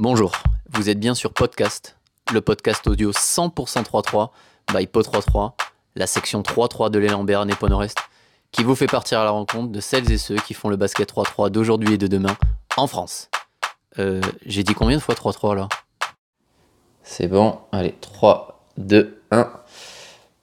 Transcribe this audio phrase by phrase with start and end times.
[0.00, 0.30] Bonjour,
[0.70, 1.96] vous êtes bien sur Podcast,
[2.32, 4.28] le podcast audio 100% 3-3
[4.72, 5.54] by Po33,
[5.96, 7.98] la section 3-3 de l'élan Béarn et Nord-Est,
[8.52, 11.12] qui vous fait partir à la rencontre de celles et ceux qui font le basket
[11.12, 12.36] 3-3 d'aujourd'hui et de demain
[12.76, 13.28] en France.
[13.98, 15.68] Euh, j'ai dit combien de fois 3-3 là?
[17.02, 19.50] C'est bon, allez, 3, 2, 1.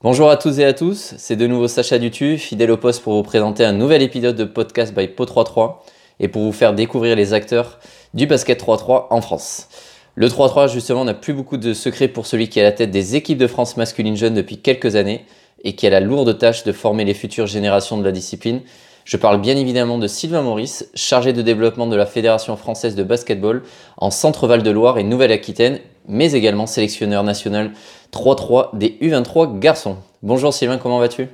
[0.01, 3.13] Bonjour à tous et à tous, c'est de nouveau Sacha Dutu, fidèle au poste pour
[3.13, 5.77] vous présenter un nouvel épisode de podcast by Po33
[6.19, 7.79] et pour vous faire découvrir les acteurs
[8.15, 9.67] du basket 3-3 en France.
[10.15, 12.89] Le 3-3, justement, n'a plus beaucoup de secrets pour celui qui est à la tête
[12.89, 15.25] des équipes de France masculine jeune depuis quelques années
[15.63, 18.61] et qui a la lourde tâche de former les futures générations de la discipline.
[19.03, 23.03] Je parle bien évidemment de Sylvain Maurice, chargé de développement de la Fédération française de
[23.03, 23.61] basketball
[23.97, 27.71] en Centre-Val de Loire et Nouvelle-Aquitaine, mais également sélectionneur national
[28.13, 29.97] 3-3 des U23 garçons.
[30.23, 31.27] Bonjour Sylvain, comment vas-tu?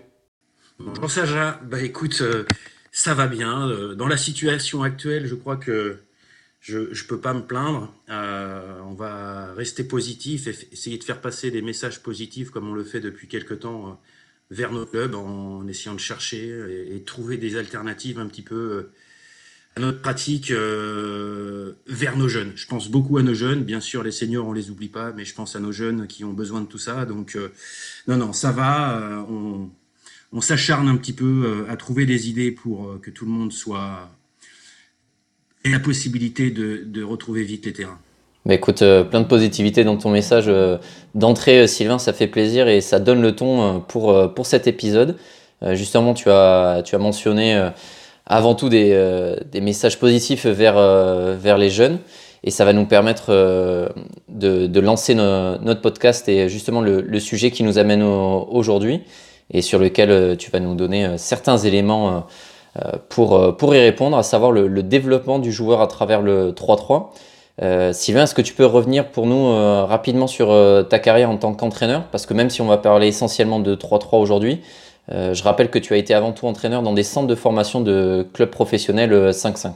[0.79, 2.45] Bonjour Sacha, bah écoute, euh,
[2.91, 3.69] ça va bien.
[3.69, 5.99] Euh, dans la situation actuelle, je crois que
[6.61, 7.91] je ne peux pas me plaindre.
[8.09, 12.73] Euh, on va rester positif et essayer de faire passer des messages positifs comme on
[12.73, 13.93] le fait depuis quelque temps euh,
[14.51, 18.91] vers nos clubs en essayant de chercher et, trouver des alternatives un petit peu euh,
[19.75, 22.51] à notre pratique vers nos jeunes.
[22.55, 23.63] Je pense beaucoup à nos jeunes.
[23.63, 26.25] Bien sûr, les seniors, on les oublie pas, mais je pense à nos jeunes qui
[26.25, 27.05] ont besoin de tout ça.
[27.05, 27.37] Donc,
[28.05, 29.25] non, non, ça va.
[29.29, 29.69] on,
[30.33, 34.11] on s'acharne un petit peu à trouver des idées pour que tout le monde soit
[35.63, 37.99] et la possibilité de, de retrouver vite les terrains.
[38.43, 40.77] Bah écoute, euh, plein de positivité dans ton message euh,
[41.13, 45.17] d'entrée, euh, Sylvain, ça fait plaisir et ça donne le ton pour, pour cet épisode.
[45.73, 47.69] justement, tu as, tu as mentionné
[48.25, 48.89] avant tout des,
[49.51, 50.75] des, messages positifs vers,
[51.37, 51.99] vers les jeunes
[52.43, 53.31] et ça va nous permettre
[54.27, 59.01] de, de, lancer notre podcast et justement le, sujet qui nous amène aujourd'hui
[59.51, 62.25] et sur lequel tu vas nous donner certains éléments
[63.09, 67.13] pour, euh, pour y répondre, à savoir le, développement du joueur à travers le 3-3.
[67.61, 69.51] Euh, Sylvain, est-ce que tu peux revenir pour nous
[69.85, 70.47] rapidement sur
[70.89, 72.07] ta carrière en tant qu'entraîneur?
[72.07, 74.61] Parce que même si on va parler essentiellement de 3-3 aujourd'hui,
[75.09, 78.25] je rappelle que tu as été avant tout entraîneur dans des centres de formation de
[78.33, 79.73] clubs professionnels 5-5.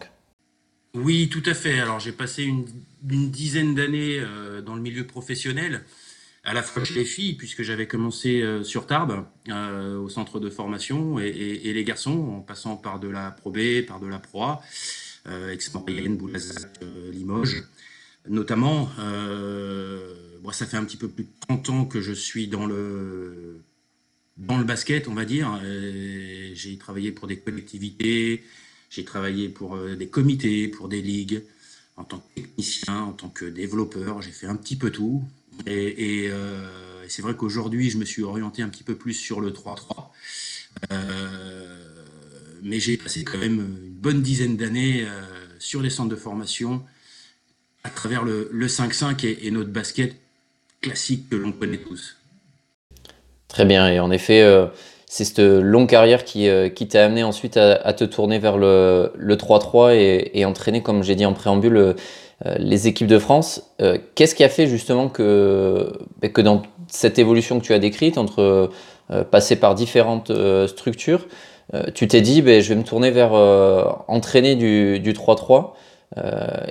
[0.95, 1.79] Oui, tout à fait.
[1.79, 2.65] Alors j'ai passé une
[3.29, 4.21] dizaine d'années
[4.65, 5.81] dans le milieu professionnel
[6.45, 10.39] à la fois chez les filles, puisque j'avais commencé euh, sur Tarbes, euh, au centre
[10.39, 13.99] de formation, et, et, et, les garçons, en passant par de la Pro B, par
[13.99, 14.61] de la Pro A,
[15.27, 17.63] euh, Aix-Maurienne, Boulazac, euh, Limoges,
[18.29, 18.89] notamment.
[20.43, 23.61] Bon, ça fait un petit peu plus de 30 ans que je suis dans le,
[24.37, 25.59] dans le basket, on va dire.
[26.53, 28.43] J'ai travaillé pour des collectivités,
[28.91, 31.41] j'ai travaillé pour des comités, pour des ligues,
[31.97, 35.23] en tant que technicien, en tant que développeur, j'ai fait un petit peu tout.
[35.65, 36.65] Et, euh,
[37.07, 40.11] c'est vrai qu'aujourd'hui, je me suis orienté un petit peu plus sur le 3-3.
[40.91, 41.77] Euh,
[42.63, 45.21] mais j'ai passé quand même une bonne dizaine d'années euh,
[45.59, 46.83] sur les centres de formation
[47.83, 50.15] à travers le, 5-5 et, notre basket
[50.81, 52.17] classique que l'on connaît tous.
[53.47, 54.43] Très bien, et en effet,
[55.05, 56.47] c'est cette longue carrière qui,
[56.89, 61.27] t'a amené ensuite à, te tourner vers le, 3-3 et, et, entraîner, comme j'ai dit
[61.27, 61.95] en préambule,
[62.43, 63.73] les équipes de France.
[63.81, 65.91] Euh, qu'est-ce qui a fait justement que,
[66.21, 68.71] ben, que dans cette évolution que tu as décrite, entre
[69.11, 70.31] euh, passer par différentes
[70.67, 71.27] structures,
[71.95, 73.33] tu t'es dit, ben, je vais me tourner vers
[74.07, 75.73] entraîner du, 3-3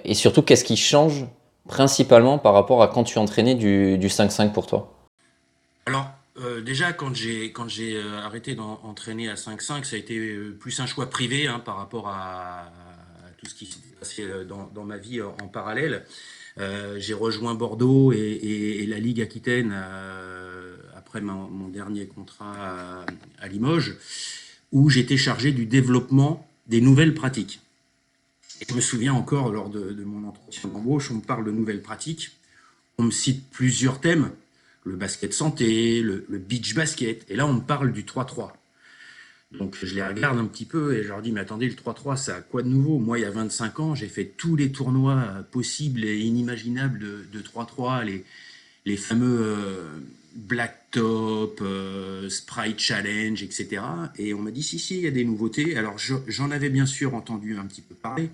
[0.04, 1.26] Et surtout, qu'est-ce qui change
[1.68, 4.94] principalement par rapport à quand tu entraînais du, du 5-5 pour toi?
[5.86, 6.06] Alors,
[6.64, 11.10] déjà, quand j'ai quand j'ai arrêté d'entraîner à 5-5, ça a été plus un choix
[11.10, 12.70] privé hein, par rapport à,
[13.48, 13.68] ce qui
[14.20, 16.04] euh, dans, ma vie en parallèle.
[16.58, 23.04] Euh, j'ai rejoint Bordeaux et, la Ligue Aquitaine euh, après mon, dernier contrat
[23.38, 23.96] à, Limoges,
[24.72, 27.60] où j'étais chargé du développement des nouvelles pratiques.
[28.60, 31.82] Et je me souviens encore, lors de, mon entretien d'embauche, on me parle de nouvelles
[31.82, 32.30] pratiques.
[32.98, 34.30] On me cite plusieurs thèmes,
[34.84, 38.52] le basket santé, le beach basket, et là on me parle du 3-3.
[39.58, 42.16] Donc je les regarde un petit peu et je leur dis, mais attendez, le 3-3,
[42.16, 42.98] ça a quoi de nouveau?
[42.98, 47.40] Moi, il y a 25 ans, j'ai fait tous les tournois possibles et inimaginables de,
[47.40, 48.04] 3-3,
[48.84, 49.86] les, fameux euh,
[50.34, 53.82] Black Top, euh, Sprite Challenge, etc.
[54.18, 55.76] Et on m'a dit, si, si, il y a des nouveautés.
[55.76, 58.30] Alors j'en avais bien sûr entendu un petit peu parler.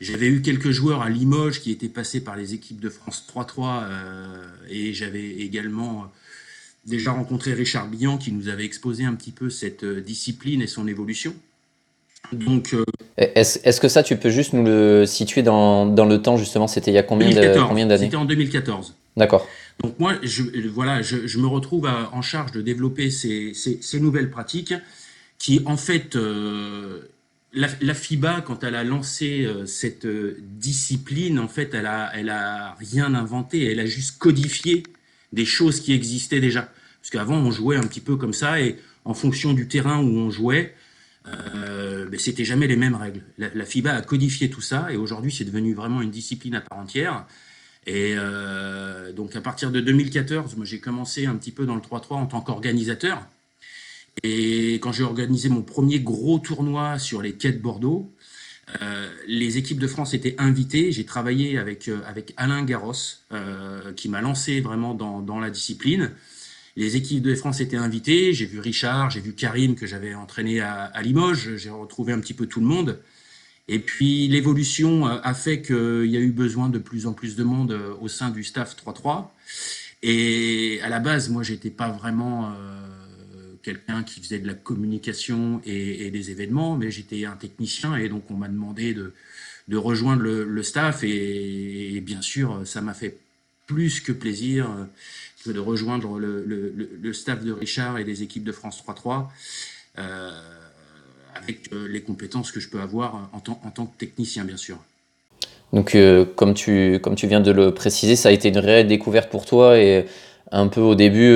[0.00, 3.84] J'avais eu quelques joueurs à Limoges qui étaient passés par les équipes de France 3-3
[3.84, 6.10] euh, et j'avais également
[6.86, 10.66] déjà rencontré Richard Billan qui nous avait exposé un petit peu cette euh, discipline et
[10.66, 11.34] son évolution.
[12.32, 12.84] Donc, euh,
[13.16, 16.66] est-ce, que ça, tu peux juste nous le situer dans, dans le temps justement?
[16.66, 17.98] C'était il y a combien, d'années?
[17.98, 18.94] C'était en 2014.
[19.16, 19.46] D'accord.
[19.82, 24.74] Donc moi, je, voilà, je, me retrouve en charge de développer ces, ces, nouvelles pratiques
[25.38, 27.02] qui, en fait, euh,
[27.52, 32.74] la, FIBA, quand elle a lancé euh, cette discipline, en fait, elle a, elle a
[32.78, 34.84] rien inventé, elle a juste codifié
[35.32, 36.72] des choses qui existaient déjà.
[37.00, 40.16] Parce qu'avant, on jouait un petit peu comme ça, et en fonction du terrain où
[40.16, 40.74] on jouait,
[41.26, 43.22] euh, ben, c'était jamais les mêmes règles.
[43.38, 46.78] La, FIBA a codifié tout ça, et aujourd'hui, c'est devenu vraiment une discipline à part
[46.78, 47.26] entière.
[47.86, 51.80] Et euh, donc, à partir de 2014, moi, j'ai commencé un petit peu dans le
[51.80, 53.26] 3-3 en tant qu'organisateur.
[54.22, 58.12] Et quand j'ai organisé mon premier gros tournoi sur les quais de Bordeaux,
[58.80, 60.92] euh, les équipes de France étaient invitées.
[60.92, 62.92] J'ai travaillé avec, euh, avec Alain Garros,
[63.32, 66.12] euh, qui m'a lancé vraiment dans, la discipline.
[66.76, 68.32] Les équipes de France étaient invitées.
[68.32, 71.56] J'ai vu Richard, j'ai vu Karim, que j'avais entraîné à, à Limoges.
[71.56, 73.00] J'ai retrouvé un petit peu tout le monde.
[73.68, 77.44] Et puis l'évolution a fait qu'il y a eu besoin de plus en plus de
[77.44, 79.28] monde au sein du staff 3-3.
[80.02, 82.52] Et à la base, moi, j'étais pas vraiment
[83.62, 88.24] quelqu'un qui faisait de la communication et, des événements, mais j'étais un technicien et donc
[88.30, 89.12] on m'a demandé de,
[89.76, 93.16] rejoindre le, staff et, bien sûr ça m'a fait
[93.66, 94.84] plus que plaisir euh,
[95.44, 99.26] que de rejoindre le, staff de Richard et des équipes de France 3-3
[99.98, 100.30] euh,
[101.34, 104.78] avec euh, les compétences que je peux avoir en, tant, que technicien bien sûr.
[105.72, 105.96] Donc
[106.36, 109.46] comme, tu, comme tu viens de le préciser, ça a été une réelle découverte pour
[109.46, 110.04] toi et
[110.50, 111.34] un peu au début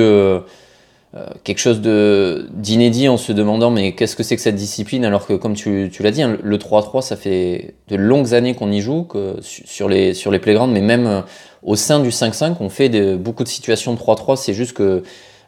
[1.43, 5.33] quelque chose d'inédit en se demandant mais qu'est-ce que c'est que cette discipline alors que
[5.33, 8.81] comme tu, tu l'as dit, hein, le 3-3 ça fait de longues années qu'on y
[8.81, 11.21] joue que sur, les, sur les playgrounds mais même euh,
[11.63, 15.03] au sein du 5-5 on fait de, beaucoup de situations de 3-3 c'est juste que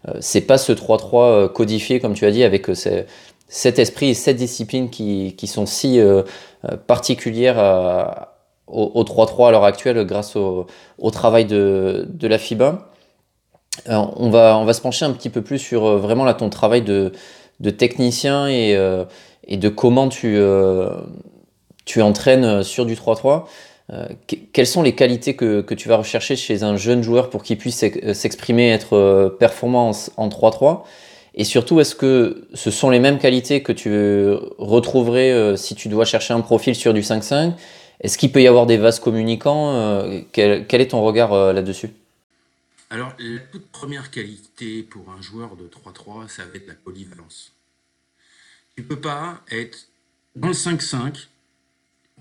[0.08, 2.68] euh, c'est pas ce 3-3 codifié comme tu as dit avec
[3.48, 6.00] cet esprit et cette discipline qui, qui sont si
[6.88, 8.28] particulières
[8.68, 10.68] au 3-3 à l'heure actuelle grâce au,
[10.98, 12.89] au travail de, de la FIBA
[13.88, 16.50] on, va, on va se pencher un petit peu plus sur euh, vraiment là, ton
[16.50, 17.12] travail de,
[17.78, 19.06] technicien et, euh,
[19.48, 20.90] et, de comment tu, euh,
[21.86, 23.46] tu entraînes sur du 3-3.
[24.54, 27.84] quelles sont les qualités que, tu vas rechercher chez un jeune joueur pour qu'il puisse
[28.14, 30.84] s'exprimer, être performant en, 3-3
[31.36, 33.90] Et surtout, est-ce que ce sont les mêmes qualités que tu
[34.58, 37.54] retrouverais si tu dois chercher un profil sur du 5-5
[38.02, 41.90] Est-ce qu'il peut y avoir des vases communicants quel, est ton regard là-dessus?
[42.90, 47.54] Alors, la toute première qualité pour un joueur de 3-3, ça va être la polyvalence.
[48.76, 49.88] Tu peux pas être
[50.36, 51.28] dans le 5-5,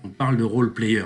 [0.03, 1.05] on parle de role player.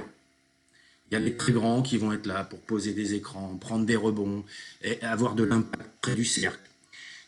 [1.09, 3.85] Il y a les très grands qui vont être là pour poser des écrans, prendre
[3.85, 4.43] des rebonds,
[4.81, 6.59] et avoir de l'impact près du cercle.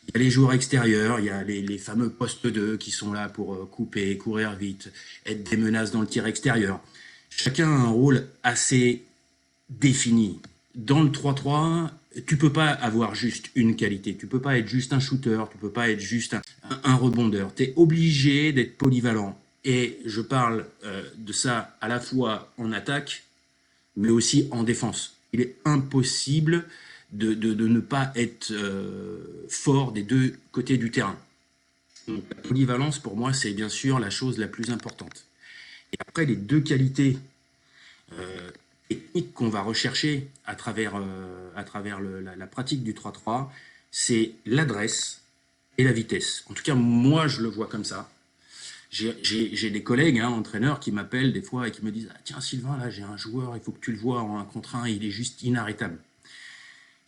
[0.06, 3.12] Il y a les joueurs extérieurs, il y a les, fameux postes 2 qui sont
[3.12, 4.92] là pour euh, couper, courir vite,
[5.24, 6.80] être des menaces dans le tir extérieur.
[7.30, 9.04] Chacun a un rôle assez
[9.70, 10.40] défini.
[10.76, 11.90] Dans le 3-3,
[12.26, 14.14] tu peux pas avoir juste une qualité.
[14.14, 15.42] Tu peux pas être juste un shooter.
[15.50, 16.36] Tu peux pas être juste
[16.84, 17.54] un, rebondeur.
[17.54, 19.40] Tu es obligé d'être polyvalent.
[19.64, 23.24] Et je parle euh, de ça à la fois en attaque,
[23.96, 25.16] mais aussi en défense.
[25.32, 26.66] Il est impossible
[27.12, 31.18] de, ne pas être euh, fort des deux côtés du terrain.
[32.06, 35.24] Donc, la polyvalence, pour moi, c'est bien sûr la chose la plus importante.
[35.92, 37.18] Et après, les deux qualités
[38.12, 38.50] euh,
[38.88, 43.48] technique qu'on va rechercher à travers, euh, à travers la, pratique du 3-3,
[43.90, 45.22] c'est l'adresse
[45.78, 46.44] et la vitesse.
[46.48, 48.10] En tout cas, moi, je le vois comme ça.
[48.90, 52.40] J'ai des collègues, hein, entraîneurs, qui m'appellent des fois et qui me disent ah, Tiens,
[52.40, 54.88] Sylvain, là, j'ai un joueur, il faut que tu le vois en un contre un,
[54.88, 55.98] il est juste inarrêtable.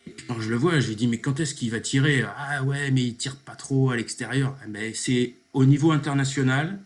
[0.05, 2.23] Et quand je le vois, je lui dis Mais quand est-ce qu'il va tirer?
[2.37, 4.55] Ah ouais, mais il tire pas trop à l'extérieur.
[4.67, 6.79] Mais c'est au niveau international,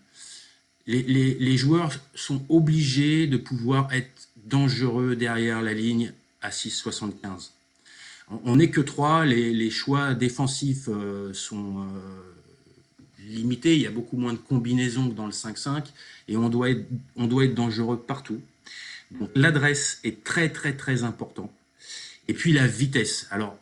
[0.86, 4.14] les joueurs sont obligés de pouvoir être
[4.46, 7.52] dangereux derrière la ligne à 6,75.
[8.46, 14.18] On n'est que trois, les, choix défensifs euh, sont euh, limités, il y a beaucoup
[14.18, 15.86] moins de combinaisons que dans le 5-5
[16.28, 16.86] et on doit, être,
[17.16, 18.42] on doit être dangereux partout.
[19.12, 21.54] Donc l'adresse est très très très important.
[22.28, 23.28] Et puis la vitesse.
[23.30, 23.58] Alors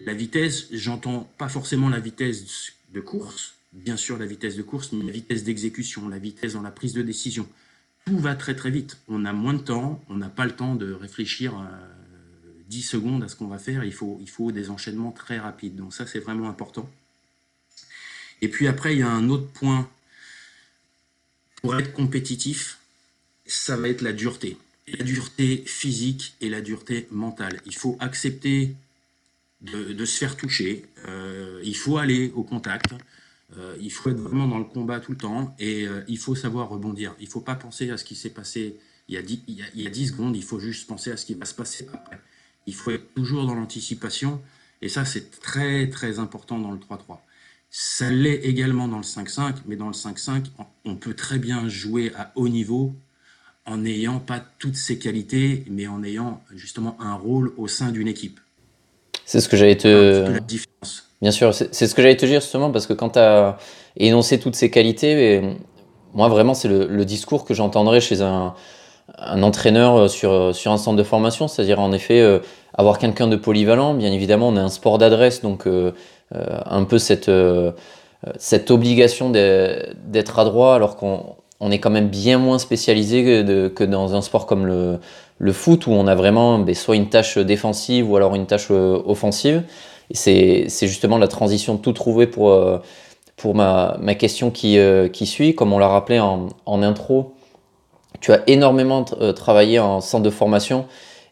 [0.00, 4.92] la vitesse, j'entends pas forcément la vitesse de course, bien sûr la vitesse de course,
[4.92, 7.48] mais la vitesse d'exécution, la vitesse dans la prise de décision
[8.04, 8.98] tout va très très vite.
[9.08, 11.54] On a moins de temps, on n'a pas le temps de réfléchir
[12.68, 13.84] 10 euh, secondes à ce qu'on va faire.
[13.84, 15.76] Il faut, il faut des enchaînements très rapides.
[15.76, 16.88] Donc ça, c'est vraiment important.
[18.40, 19.88] Et puis après, il y a un autre point.
[21.62, 22.78] Pour être compétitif,
[23.46, 24.58] ça va être la dureté.
[24.88, 27.60] La dureté physique et la dureté mentale.
[27.66, 28.74] Il faut accepter
[29.60, 30.84] de, se faire toucher.
[31.06, 32.94] Euh, il faut aller au contact.
[33.58, 36.34] Euh, il faut être vraiment dans le combat tout le temps et euh, il faut
[36.34, 37.14] savoir rebondir.
[37.20, 38.78] Il ne faut pas penser à ce qui s'est passé
[39.08, 41.26] il y, a 10, il, y a, 10, secondes, il faut juste penser à ce
[41.26, 42.20] qui va se passer après.
[42.66, 44.40] Il faut être toujours dans l'anticipation
[44.80, 47.18] et ça, c'est très très important dans le 3-3.
[47.68, 50.46] Ça l'est également dans le 5-5, mais dans le 5-5,
[50.84, 52.94] on peut très bien jouer à haut niveau
[53.64, 58.08] en n'ayant pas toutes ses qualités, mais en ayant justement un rôle au sein d'une
[58.08, 58.40] équipe.
[59.24, 60.40] C'est ce que j'allais te.
[61.20, 63.56] Bien sûr, c'est ce que j'allais te dire justement, parce que quand tu as
[63.96, 65.40] énoncé toutes ces qualités,
[66.14, 68.54] moi vraiment, c'est le, discours que j'entendrais chez un,
[69.18, 72.40] entraîneur sur, sur un centre de formation, c'est-à-dire en effet euh,
[72.74, 73.94] avoir quelqu'un de polyvalent.
[73.94, 75.92] Bien évidemment, on a un sport d'adresse, donc euh,
[76.34, 77.30] euh, un peu cette,
[78.36, 84.16] cette obligation d'être adroit, alors qu'on on est quand même bien moins spécialisé que, dans
[84.16, 84.98] un sport comme le,
[85.50, 89.64] foot, où on a vraiment soit une tâche défensive ou alors une tâche euh, offensive.
[90.12, 92.78] C'est justement la transition tout trouvé pour, euh,
[93.36, 95.56] pour ma, question qui, euh, qui suit.
[95.56, 97.34] Comme on l'a rappelé en, intro,
[98.20, 100.86] tu as énormément travaillé en centre de formation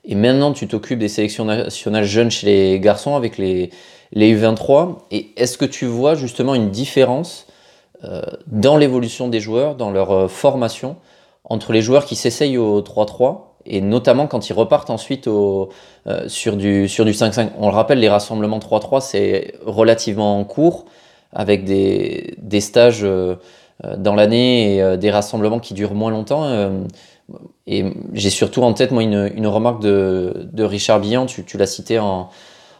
[0.04, 3.70] et maintenant tu t'occupes des sélections nationales jeunes chez les garçons avec les,
[4.12, 4.96] les U23.
[5.12, 7.46] Et est-ce que tu vois justement une différence
[8.46, 10.96] dans l'évolution des joueurs, dans leur formation,
[11.44, 15.70] entre les joueurs qui s'essayent au 3-3 et notamment quand ils repartent ensuite au,
[16.06, 17.50] euh, sur du, sur du 5-5.
[17.58, 20.84] On le rappelle, les rassemblements 3-3, c'est relativement court,
[21.32, 23.06] avec des, des stages
[23.96, 26.44] dans l'année et des rassemblements qui durent moins longtemps.
[27.68, 31.68] et j'ai surtout en tête, moi, une, une remarque de, de Richard Billan, tu, l'as
[31.68, 32.30] cité en,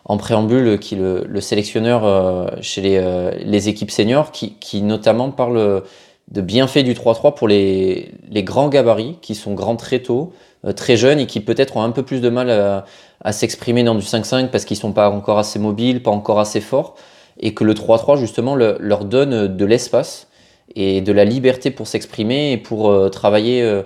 [0.04, 4.82] en préambule, qui le, le sélectionneur euh, chez les, euh, les, équipes seniors, qui, qui,
[4.82, 5.85] notamment parle
[6.28, 10.50] de bienfaits du 3-3 pour les, les, grands gabarits, qui sont grands très tôt, euh,
[10.76, 14.05] très jeunes, et qui peut-être ont un peu plus de mal à, s'exprimer dans du
[14.05, 16.97] 5-5 parce qu'ils sont pas encore assez mobiles, pas encore assez forts,
[17.38, 20.29] et que le 3-3 justement leur donne de l'espace
[20.75, 23.83] et de la liberté pour s'exprimer et pour travailler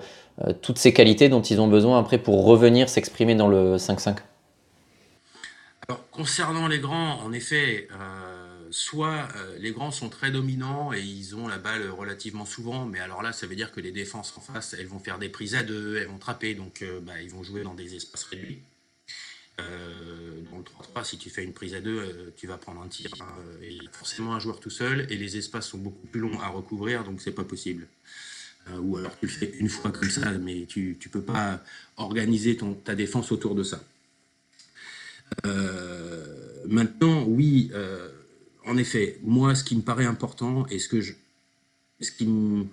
[0.63, 4.17] toutes ces qualités dont ils ont besoin après pour revenir s'exprimer dans le 5-5.
[5.89, 8.34] Alors, concernant les grands, en effet, euh,
[8.75, 12.99] soit euh, les grands sont très dominants et ils ont la balle relativement souvent, mais
[12.99, 15.55] alors là, ça veut dire que les défenses en face, elles vont faire des prises
[15.55, 18.59] à deux, elles vont trapper, donc euh, bah, ils vont jouer dans des espaces réduits.
[19.59, 23.11] dans le 3-3, si tu fais une prise à deux, tu vas prendre un tir.
[23.21, 26.49] Hein, et forcément un joueur tout seul, et les espaces sont beaucoup plus longs à
[26.49, 27.87] recouvrir, donc c'est pas possible.
[28.83, 31.63] ou alors tu le fais une fois comme ça, mais tu ne peux pas
[31.97, 33.81] organiser ta défense autour de ça.
[35.47, 38.09] Euh, maintenant, oui, euh,
[38.75, 42.67] en effet, moi, ce qui me paraît important et ce que ce qui me,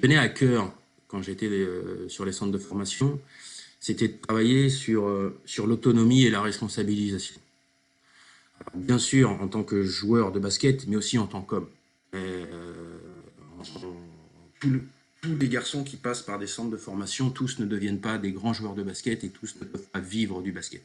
[0.00, 0.74] tenait à cœur
[1.06, 3.20] quand j'étais euh, sur les centres de formation,
[3.78, 7.40] c'était de travailler sur, sur l'autonomie et la responsabilisation.
[8.74, 11.68] bien sûr, en tant que joueur de basket, mais aussi en tant qu'homme.
[15.22, 18.32] tous les garçons qui passent par des centres de formation, tous ne deviennent pas des
[18.32, 20.82] grands joueurs de basket et tous ne peuvent pas vivre du basket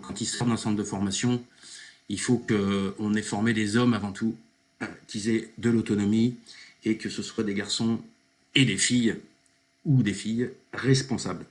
[0.00, 1.42] quand ils sortent d'un centre de formation,
[2.08, 4.36] il faut qu'on ait formé des hommes avant tout,
[5.06, 6.36] qu'ils aient de l'autonomie
[6.84, 8.00] et que ce soit des garçons
[8.54, 9.16] et des filles
[9.84, 11.46] ou des filles responsables.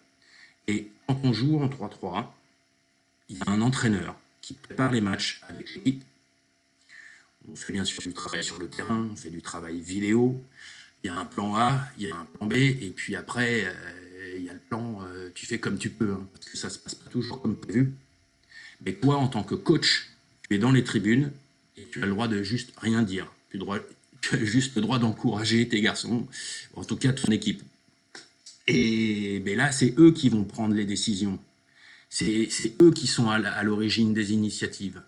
[0.67, 2.27] Et quand on joue en 3-3,
[3.29, 6.03] il y a un entraîneur qui prépare les matchs avec l'équipe.
[7.49, 10.41] On fait bien sûr du travail sur le terrain, on fait du travail vidéo.
[11.03, 13.65] Il y a un plan A, il y a un plan B, et puis après,
[13.65, 16.57] euh, il y a le plan, euh, tu fais comme tu peux, hein, parce que
[16.57, 17.93] ça ne se passe pas toujours comme prévu.
[18.85, 20.10] Mais toi, en tant que coach,
[20.57, 21.31] dans les tribunes
[21.77, 23.31] et tu as le droit de juste rien dire.
[23.49, 26.27] Tu, as juste le droit d'encourager tes garçons,
[26.75, 27.63] en tout cas ton équipe.
[28.67, 31.39] Et ben là, c'est eux qui vont prendre les décisions.
[32.09, 32.49] C'est
[32.81, 35.01] eux qui sont à l'origine des initiatives.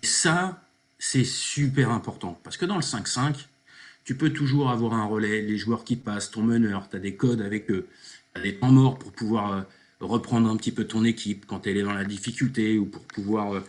[0.00, 0.62] Et ça,
[0.98, 2.40] c'est super important.
[2.44, 3.34] Parce que dans le 5-5,
[4.04, 7.14] tu peux toujours avoir un relais, les joueurs qui passent, ton meneur, tu as des
[7.14, 7.86] codes avec eux,
[8.34, 9.60] tu as des temps morts pour pouvoir euh,
[10.00, 13.54] reprendre un petit peu ton équipe quand elle est dans la difficulté ou pour pouvoir
[13.54, 13.60] euh,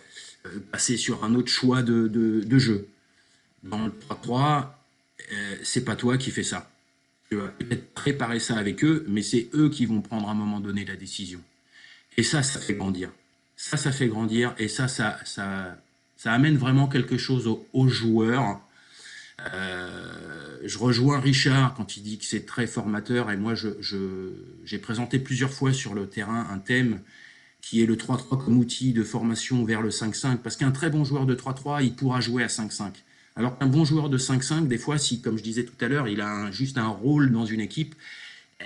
[0.71, 2.87] passer sur un autre choix de, de, jeu.
[3.63, 4.67] Dans le 3-3,
[5.31, 6.71] euh, c'est pas toi qui fais ça.
[7.29, 10.35] Tu vas peut-être préparer ça avec eux, mais c'est eux qui vont prendre à un
[10.35, 11.41] moment donné la décision.
[12.17, 13.11] Et ça, ça fait grandir.
[13.55, 15.77] Ça, ça fait grandir et ça, ça, ça,
[16.23, 18.61] amène vraiment quelque chose aux joueurs
[19.53, 25.19] euh, je rejoins Richard quand il dit que c'est très formateur et moi j'ai présenté
[25.19, 27.01] plusieurs fois sur le terrain un thème
[27.61, 31.03] qui est le 3-3 comme outil de formation vers le 5-5 parce qu'un très bon
[31.03, 32.91] joueur de 3-3 il pourra jouer à 5-5
[33.35, 36.07] alors qu'un bon joueur de 5-5 des fois si comme je disais tout à l'heure
[36.07, 37.95] il a juste un rôle dans une équipe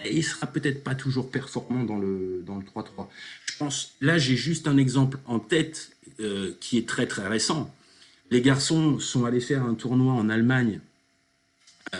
[0.09, 3.07] il sera peut-être pas toujours performant dans le, dans le 3-3
[3.45, 7.71] je pense là j'ai juste un exemple en tête euh, qui est très très récent
[8.33, 10.79] les garçons sont allés faire un tournoi en Allemagne.
[11.93, 11.97] Euh,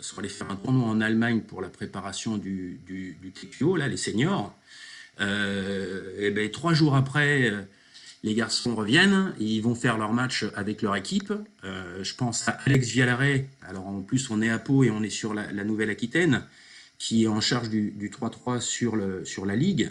[0.00, 3.16] sont allés faire un tournoi en Allemagne pour la préparation du, du,
[3.76, 4.52] là, les seniors.
[5.20, 7.62] Euh, et ben, trois jours après, euh,
[8.22, 11.32] les garçons reviennent, ils vont faire leur match avec leur équipe.
[11.64, 13.46] Euh, je pense à Alex Vialaret.
[13.68, 16.42] Alors en plus, on est à Pau et on est sur la, Nouvelle-Aquitaine,
[16.98, 19.90] qui est en charge du, 3-3 sur, sur la Ligue.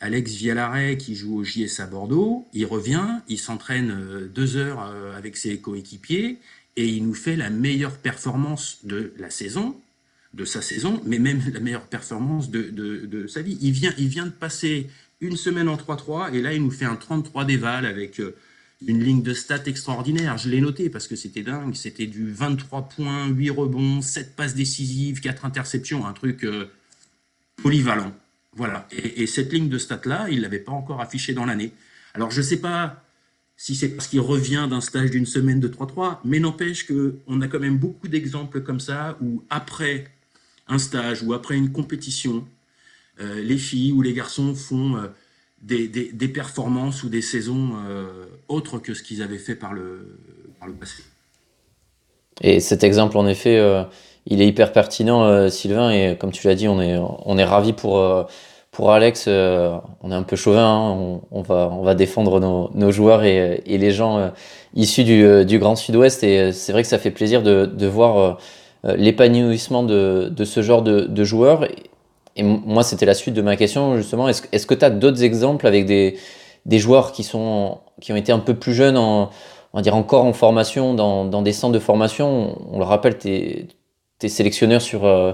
[0.00, 4.80] Alex Vialaret qui joue au JS à Bordeaux, il revient, il s'entraîne deux heures
[5.16, 6.38] avec ses coéquipiers
[6.76, 9.74] et il nous fait la meilleure performance de la saison,
[10.34, 13.58] de sa saison, mais même la meilleure performance de, de sa vie.
[13.60, 14.88] Il vient, il vient de passer
[15.20, 18.36] une semaine en 3-3, et là, il nous fait un 33 d'éval avec euh,
[18.86, 20.38] une ligne de stats extraordinaire.
[20.38, 21.74] Je l'ai noté parce que c'était dingue.
[21.74, 26.66] C'était du 23 points, 8 rebonds, 7 passes décisives, 4 interceptions, un truc euh,
[27.62, 28.12] polyvalent.
[28.54, 28.86] Voilà.
[28.90, 31.72] Et, cette ligne de stats-là, il ne l'avait pas encore affichée dans l'année.
[32.14, 33.04] Alors, je ne sais pas
[33.56, 37.48] si c'est parce qu'il revient d'un stage d'une semaine de 3-3, mais n'empêche qu'on a
[37.48, 40.06] quand même beaucoup d'exemples comme ça où après
[40.68, 42.44] un stage ou après une compétition,
[43.20, 45.08] euh, les filles ou les garçons font euh,
[45.62, 50.18] des, des, performances ou des saisons euh, autres que ce qu'ils avaient fait par le,
[50.60, 51.02] par le passé.
[52.40, 53.60] Et cet exemple, en effet,
[54.26, 57.72] il est hyper pertinent, Sylvain, et comme tu l'as dit, on est, on est ravis
[57.72, 58.00] pour,
[58.70, 59.26] pour Alex.
[59.26, 61.20] on est un peu chauvin, hein.
[61.32, 64.32] on, va, on va défendre nos, nos joueurs et, et, les gens
[64.76, 68.38] issus du, du Grand Sud-Ouest, et c'est vrai que ça fait plaisir de, de voir
[68.84, 71.66] l'épanouissement de, de, ce genre de, de joueurs.
[72.38, 74.28] Et moi, c'était la suite de ma question, justement.
[74.28, 76.16] Est-ce est que tu as d'autres exemples avec des,
[76.66, 79.30] des joueurs qui, sont, qui ont été un peu plus jeunes, en,
[79.72, 82.56] on va dire encore en formation, dans, dans des centres de formation?
[82.72, 85.32] On le rappelle, tu es, sélectionneur sur, euh,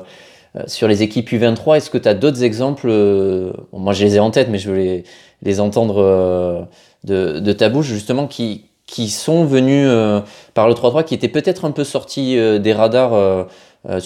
[0.66, 1.76] sur les équipes U23.
[1.76, 4.70] Est-ce que tu as d'autres exemples euh, Moi, je les ai en tête, mais je
[4.70, 5.02] veux
[5.42, 6.62] les, entendre euh,
[7.04, 9.88] de, de, ta bouche, justement, qui, qui sont venus
[10.52, 13.46] par le 3-3, qui étaient peut-être un peu sortis des radars
[13.88, 14.00] euh,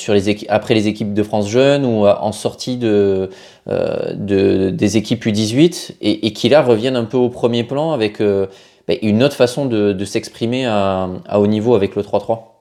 [0.49, 3.31] après les équipes de France jeunes ou euh, en sortie de,
[3.69, 8.21] euh, de des équipes U18 et, qui là reviennent un peu au premier plan avec
[8.21, 12.55] bah, une autre façon de, s'exprimer à, haut niveau avec le 3-3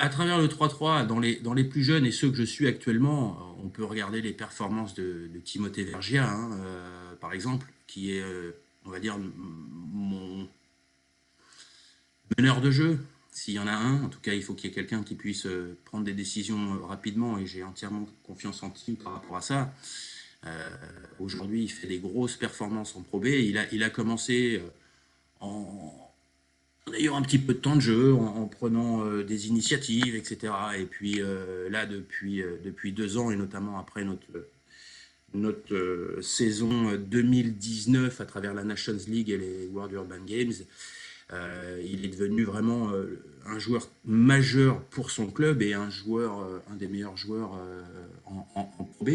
[0.00, 3.68] à travers le 3-3, dans les, plus jeunes et ceux que je suis actuellement, on
[3.68, 6.50] peut regarder les performances de, Timothée Vergia, hein,
[7.20, 8.22] par exemple, qui est,
[8.86, 9.16] on va dire,
[12.36, 12.98] meneur de jeu,
[13.38, 15.14] s'il y en a un, en tout cas, il faut qu'il y ait quelqu'un qui
[15.14, 19.36] puisse euh, prendre des décisions euh, rapidement et j'ai entièrement confiance en Tim par rapport
[19.36, 19.72] à ça.
[20.46, 20.68] Euh,
[21.20, 23.22] aujourd'hui, il fait des grosses performances en Pro.
[23.24, 24.60] Il a, il a commencé
[25.40, 26.10] en,
[26.96, 30.52] ayant un petit peu de temps de jeu, en, prenant des initiatives, etc.
[30.78, 31.20] Et puis
[31.70, 34.48] là, depuis, depuis deux ans, et notamment après notre,
[35.34, 40.54] notre saison 2019 à travers la Nations League et les World Urban Games,
[41.84, 46.58] il est devenu vraiment euh, un joueur majeur pour son club et un joueur, euh,
[46.70, 47.52] un des meilleurs joueurs
[48.26, 49.10] en, en, Pro B.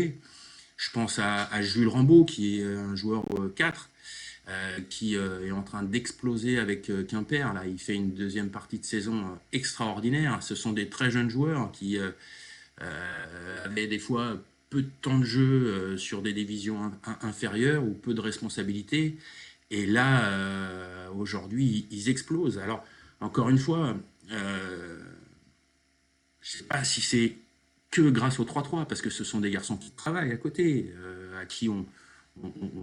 [0.77, 3.89] Je pense à, Jules Rambaud, qui est un joueur 4,
[4.89, 7.53] qui est en train d'exploser avec Quimper.
[7.53, 9.23] Là, il fait une deuxième partie de saison
[9.53, 10.41] extraordinaire.
[10.41, 11.97] Ce sont des très jeunes joueurs qui
[13.63, 18.21] avaient des fois peu de temps de jeu sur des divisions inférieures ou peu de
[18.21, 19.17] responsabilités
[19.73, 22.59] et là, euh, aujourd'hui, ils explosent.
[22.59, 22.85] Alors,
[23.19, 23.97] encore une fois,
[24.31, 24.99] euh,
[26.41, 27.35] je ne sais pas si c'est
[27.89, 31.41] que grâce au 3-3, parce que ce sont des garçons qui travaillent à côté, euh,
[31.41, 31.87] à qui on,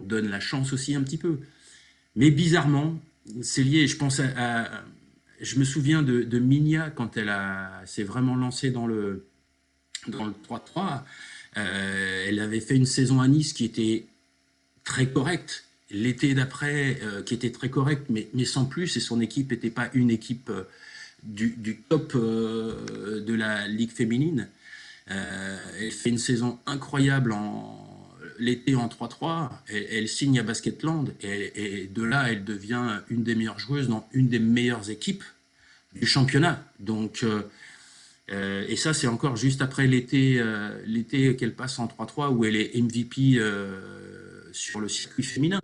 [0.04, 1.38] donne la chance aussi un petit peu.
[2.16, 3.00] Mais bizarrement,
[3.40, 4.84] c'est lié, je pense à,
[5.40, 7.32] je me souviens de, de Minia quand elle
[7.84, 9.26] s'est vraiment lancée dans le,
[10.08, 11.02] dans le 3-3.
[11.54, 14.06] elle avait fait une saison à Nice qui était
[14.84, 19.50] très correcte, l'été d'après, euh, qui était très correct, mais, sans plus, et son équipe
[19.50, 20.64] n'était pas une équipe euh,
[21.22, 24.48] du, top euh, de la Ligue féminine.
[25.06, 27.86] elle fait une saison incroyable en
[28.38, 33.34] l'été en 3-3, elle, signe à Basketland, et, et, de là, elle devient une des
[33.34, 35.24] meilleures joueuses dans une des meilleures équipes
[35.94, 36.64] du championnat.
[36.78, 37.22] Donc,
[38.30, 40.42] et ça, c'est encore juste après l'été
[40.86, 43.38] l'été qu'elle passe en 3-3, où elle est MVP
[44.52, 45.60] sur le circuit féminin.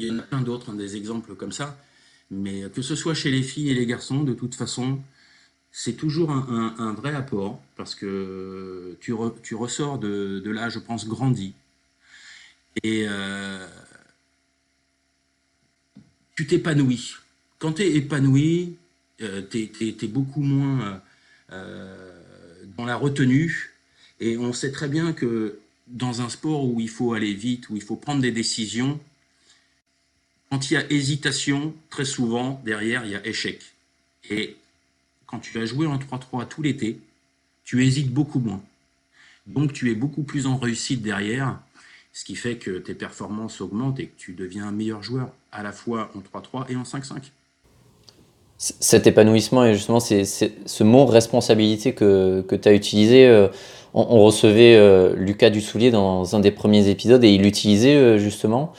[0.00, 1.78] Il y en a plein d'autres, hein, des exemples comme ça.
[2.30, 5.00] Mais que ce soit chez les filles et les garçons, de toute façon,
[5.72, 11.54] c'est toujours un, vrai apport parce que tu, ressors de, là, je pense, grandi.
[12.82, 13.66] Et euh,
[16.34, 17.16] tu t'épanouis.
[17.58, 18.76] Quand tu es épanoui,
[19.20, 21.02] euh, tu es, beaucoup moins
[21.52, 22.20] euh,
[22.76, 23.74] dans la retenue.
[24.20, 25.58] Et on sait très bien que
[25.88, 29.00] dans un sport où il faut aller vite, où il faut prendre des décisions,
[30.50, 33.60] quand il y a hésitation, très souvent, derrière, il y a échec.
[34.28, 34.56] Et
[35.26, 36.98] quand tu as joué en 3-3 tout l'été,
[37.64, 38.60] tu hésites beaucoup moins.
[39.46, 41.58] Donc tu es beaucoup plus en réussite derrière.
[42.12, 45.62] ce qui fait que tes performances augmentent et que tu deviens un meilleur joueur à
[45.62, 47.30] la fois en 3-3 et en 5-5.
[48.58, 53.48] Cet épanouissement et justement ce mot responsabilité que, que tu as utilisé, euh,
[53.94, 58.72] on, recevait euh, Lucas Dussoulier dans un des premiers épisodes et il l'utilisait euh, justement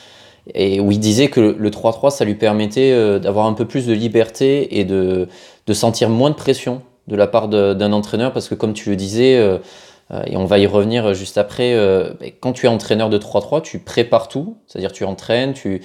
[0.53, 3.93] et où il disait que le 3-3 ça lui permettait d'avoir un peu plus de
[3.93, 5.27] liberté et de,
[5.67, 8.95] de sentir moins de pression de la part d'un entraîneur parce que comme tu le
[8.95, 9.59] disais
[10.25, 11.77] et on va y revenir juste après,
[12.39, 15.81] quand tu es entraîneur de 3-3 tu prépares tout, c'est-à-dire tu entraînes, tu,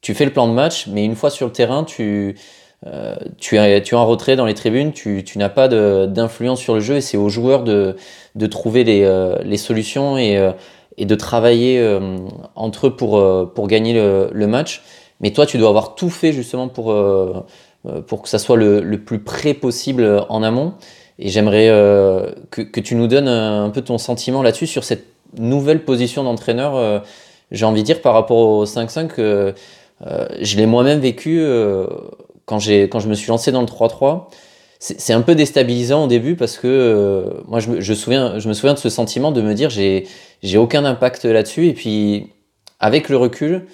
[0.00, 2.36] tu fais le plan de match mais une fois sur le terrain tu
[2.86, 6.60] euh, tu, es, tu es en retrait dans les tribunes, tu, tu n'as pas d'influence
[6.60, 7.96] sur le jeu et c'est aux joueurs de,
[8.34, 10.52] de trouver les, euh, les solutions euh,
[10.98, 11.98] et, de travailler
[12.54, 14.82] entre eux pour, pour gagner le, match.
[15.20, 16.94] Mais toi, tu dois avoir tout fait justement pour,
[18.06, 20.74] pour que ça soit le, le plus près possible en amont.
[21.18, 21.66] Et j'aimerais
[22.50, 25.04] que, que, tu nous donnes un, peu ton sentiment là-dessus sur cette
[25.38, 27.02] nouvelle position d'entraîneur.
[27.50, 29.54] J'ai envie de dire par rapport au 5-5,
[30.40, 31.44] je l'ai moi-même vécu
[32.46, 34.26] quand, quand je me suis lancé dans le 3-3,
[34.84, 38.90] c'est, un peu déstabilisant au début parce que euh, moi, je me, souviens, de ce
[38.90, 40.06] sentiment de me dire j'ai,
[40.56, 41.68] aucun impact là-dessus.
[41.68, 42.32] Et puis,
[42.80, 43.64] avec le recul,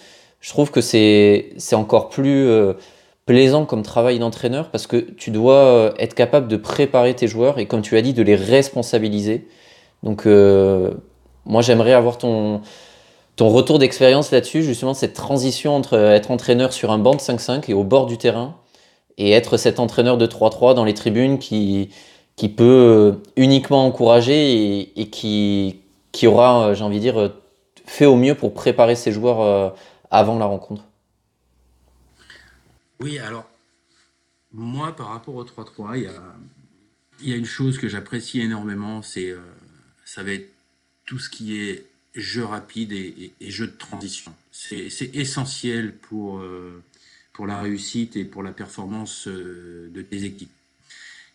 [0.40, 2.74] je trouve que c'est, c'est encore plus euh,
[3.26, 7.58] plaisant comme travail d'entraîneur parce que tu dois euh, être capable de préparer tes joueurs
[7.58, 9.48] et, comme tu as dit, de les responsabiliser.
[10.04, 10.26] Donc,
[11.44, 12.62] moi, j'aimerais avoir ton,
[13.34, 17.68] ton retour d'expérience là-dessus, justement, cette transition entre être entraîneur sur un banc de 5-5
[17.68, 18.54] et au bord du terrain,
[19.20, 21.90] et être cet entraîneur de 3-3 dans les tribunes qui,
[22.36, 25.80] qui peut uniquement encourager et, qui,
[26.10, 27.32] qui aura, j'ai envie de dire,
[27.84, 29.68] fait au mieux pour préparer ses joueurs euh,
[30.10, 30.84] avant la rencontre.
[32.98, 33.44] Oui, alors,
[34.54, 36.12] moi, par rapport au 3-3, il y a,
[37.22, 39.40] y a, une chose que j'apprécie énormément, c'est euh,
[40.06, 40.48] ça va être
[41.04, 44.32] tout ce qui est jeu rapide et, jeu de transition.
[44.50, 46.82] C'est essentiel pour, euh,
[47.40, 50.52] pour la réussite et pour la performance euh, de tes équipes.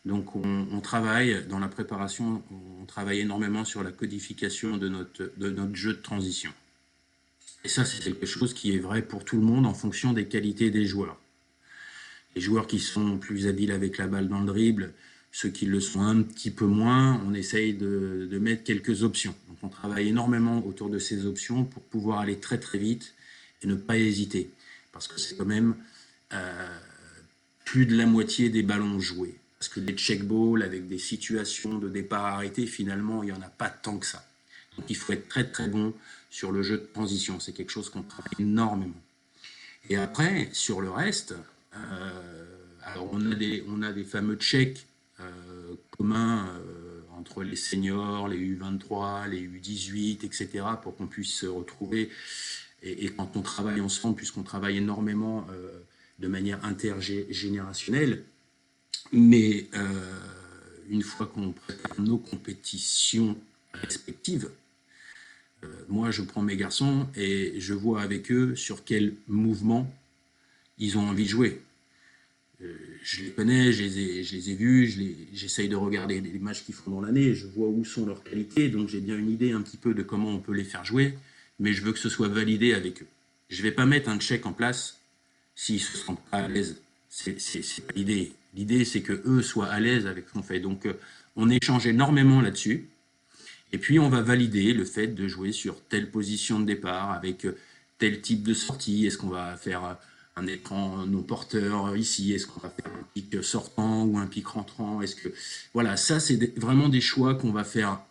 [0.05, 5.49] Donc on, travaille dans la préparation, on travaille énormément sur la codification de notre, de
[5.49, 6.51] notre jeu de transition.
[7.63, 10.25] Et ça, c'est quelque chose qui est vrai pour tout le monde en fonction des
[10.25, 11.17] qualités des joueurs.
[12.35, 14.93] Les joueurs qui sont plus habiles avec la balle dans le dribble,
[15.31, 19.33] ceux qui le sont un petit peu moins, on essaye de, de mettre quelques options.
[19.47, 23.15] Donc on travaille énormément autour de ces options pour pouvoir aller très très vite
[23.63, 24.51] et ne pas hésiter.
[24.91, 25.75] Parce que c'est quand même
[26.33, 26.79] euh,
[27.63, 29.35] plus de la moitié des ballons joués.
[29.59, 33.41] Parce que les check balls avec des situations de départ arrêté, finalement, il n'y en
[33.41, 34.23] a pas tant que ça.
[34.77, 35.93] Donc il faut être très très bon
[36.29, 37.39] sur le jeu de transition.
[37.39, 39.01] C'est quelque chose qu'on travaille énormément.
[39.89, 41.35] Et après, sur le reste,
[41.75, 42.45] euh,
[42.83, 44.85] alors on a des, on a des fameux checks
[45.19, 46.49] euh, communs
[47.17, 52.11] entre les seniors, les U23, les U18, etc., pour qu'on puisse se retrouver.
[52.83, 55.47] Et, et, quand on travaille ensemble, puisqu'on travaille énormément
[56.19, 58.23] de manière intergénérationnelle.
[59.11, 59.89] Mais euh,
[60.89, 63.37] une fois qu'on prépare nos compétitions
[63.73, 64.49] respectives,
[65.63, 69.91] euh, moi je prends mes garçons et je vois avec eux sur quel mouvement
[70.77, 71.61] ils ont envie de jouer.
[72.61, 72.73] Euh,
[73.03, 74.87] je les connais, je les ai, vus,
[75.33, 78.69] j'essaye de regarder les matchs qu'ils font dans l'année, je vois où sont leurs qualités,
[78.69, 81.17] donc j'ai bien une idée un petit peu de comment on peut les faire jouer,
[81.59, 83.07] mais je veux que ce soit validé avec eux.
[83.49, 84.99] Je ne vais pas mettre un check en place
[85.55, 86.81] s'ils se sentent pas à l'aise.
[87.09, 87.37] C'est
[87.95, 88.33] l'idée.
[88.53, 90.59] L'idée, c'est que eux soient à l'aise avec ce qu'on fait.
[90.59, 90.93] Donc, euh,
[91.35, 92.89] on échange énormément là-dessus.
[93.71, 97.45] Et puis, on va valider le fait de jouer sur telle position de départ, avec
[97.45, 97.57] euh,
[97.97, 99.05] tel type de sortie.
[99.05, 99.93] Est-ce qu'on va faire euh,
[100.35, 102.33] un écran non porteur ici?
[102.33, 105.01] Est-ce qu'on va faire un pic sortant ou un pic rentrant?
[105.01, 105.29] Est-ce que
[105.73, 108.01] voilà, ça c'est vraiment des choix qu'on va faire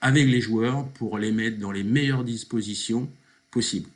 [0.00, 3.10] avec les joueurs pour les mettre dans les meilleures dispositions
[3.50, 3.88] possibles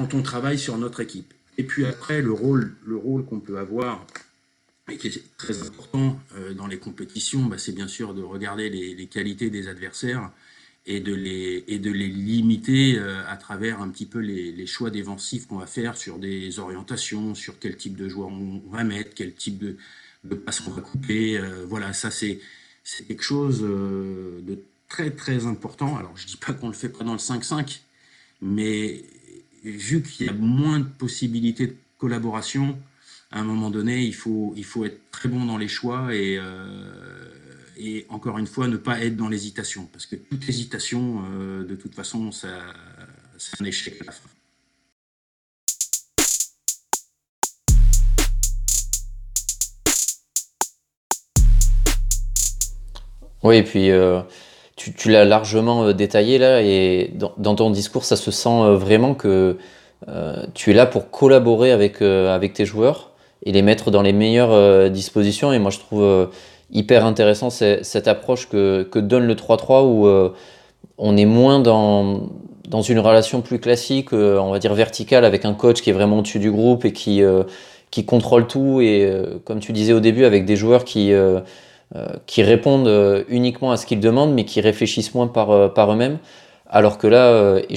[0.00, 1.34] quand on travaille sur notre équipe.
[1.58, 4.06] Et puis après, le rôle, le rôle qu'on peut avoir,
[4.90, 8.70] et qui est très important euh, dans les compétitions, bah, c'est bien sûr de regarder
[8.70, 10.30] les, qualités des adversaires
[10.86, 14.88] et de les, et de les limiter euh, à travers un petit peu les, choix
[14.88, 19.10] défensifs qu'on va faire sur des orientations, sur quel type de joueur on va mettre,
[19.14, 19.76] quel type de,
[20.34, 21.36] passe on va couper.
[21.36, 22.40] Euh, voilà, ça c'est
[23.06, 25.98] quelque chose de très très important.
[25.98, 27.80] Alors je dis pas qu'on le fait pas dans le 5-5,
[28.40, 29.04] mais
[29.62, 32.78] vu qu'il y a moins de possibilités de collaboration,
[33.30, 36.38] à un moment donné, il faut, il faut être très bon dans les choix et,
[36.38, 37.28] euh,
[37.76, 39.88] et encore une fois, ne pas être dans l'hésitation.
[39.92, 42.48] Parce que toute hésitation, euh, de toute façon, ça,
[43.38, 44.28] c'est un échec à la fin.
[53.42, 54.20] Oui, et puis euh,
[54.96, 59.58] tu, l'as largement détaillé là, et dans, ton discours, ça se sent vraiment que
[60.54, 63.10] tu es là pour collaborer avec, avec tes joueurs
[63.44, 65.52] et les mettre dans les meilleures dispositions.
[65.52, 66.30] Et moi, je trouve
[66.70, 70.32] hyper intéressant cette approche que, que donne le 3-3 où
[70.96, 72.28] on est moins dans,
[72.70, 75.92] dans une relation plus classique, euh, on va dire verticale, avec un coach qui est
[75.92, 77.42] vraiment au-dessus du groupe et qui, euh,
[77.90, 78.80] qui contrôle tout.
[78.80, 81.12] Et euh, comme tu disais au début, avec des joueurs qui,
[82.26, 86.18] qui répondent uniquement à ce qu'ils demandent, mais qui réfléchissent moins par, par eux-mêmes.
[86.68, 87.74] Alors que là, et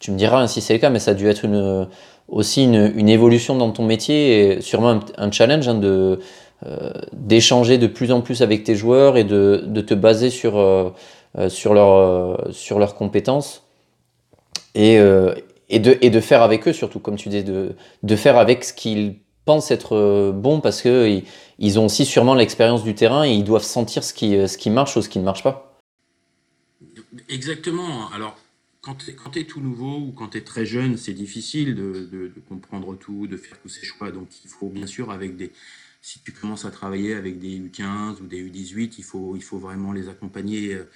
[0.00, 1.86] tu me diras si c'est le cas, mais ça a dû être une,
[2.28, 6.20] aussi une, une, évolution dans ton métier et sûrement un, challenge hein, de
[7.12, 10.94] d'échanger de plus en plus avec tes joueurs et de, de te baser sur,
[11.48, 13.62] sur, leur, sur leurs compétences
[14.74, 15.34] et, euh,
[15.68, 18.64] et, de, et de faire avec eux, surtout, comme tu dis, de, de faire avec
[18.64, 19.16] ce qu'ils
[19.50, 21.24] pensent être euh, bon parce qu'ils
[21.58, 24.70] ils ont aussi sûrement l'expérience du terrain et ils doivent sentir ce qui, ce qui
[24.70, 25.76] marche ou ce qui ne marche pas.
[27.28, 28.08] Exactement.
[28.12, 28.38] Alors,
[28.80, 32.96] quand tu es, tout nouveau ou quand tu es très jeune, c'est difficile de, comprendre
[32.96, 34.12] tout, de faire tous ces choix.
[34.12, 35.50] Donc, il faut bien sûr, avec des,
[36.00, 39.58] si tu commences à travailler avec des U15 ou des U18, il faut, il faut
[39.58, 40.88] vraiment les accompagner euh,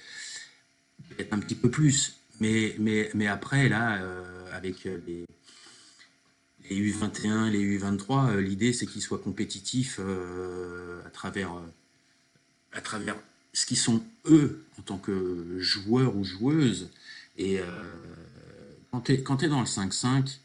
[1.09, 2.15] peut-être un petit peu plus.
[2.39, 5.25] Mais, mais, mais après, là, euh, avec les,
[6.69, 11.51] les, U21, les U23, euh, l'idée c'est qu'ils soient compétitifs euh, à, travers,
[12.73, 13.15] à travers
[13.53, 16.89] ce qu'ils sont eux en tant que joueurs ou joueuses.
[17.37, 17.59] Et
[18.91, 20.37] quand tu es, es, dans le 5-5,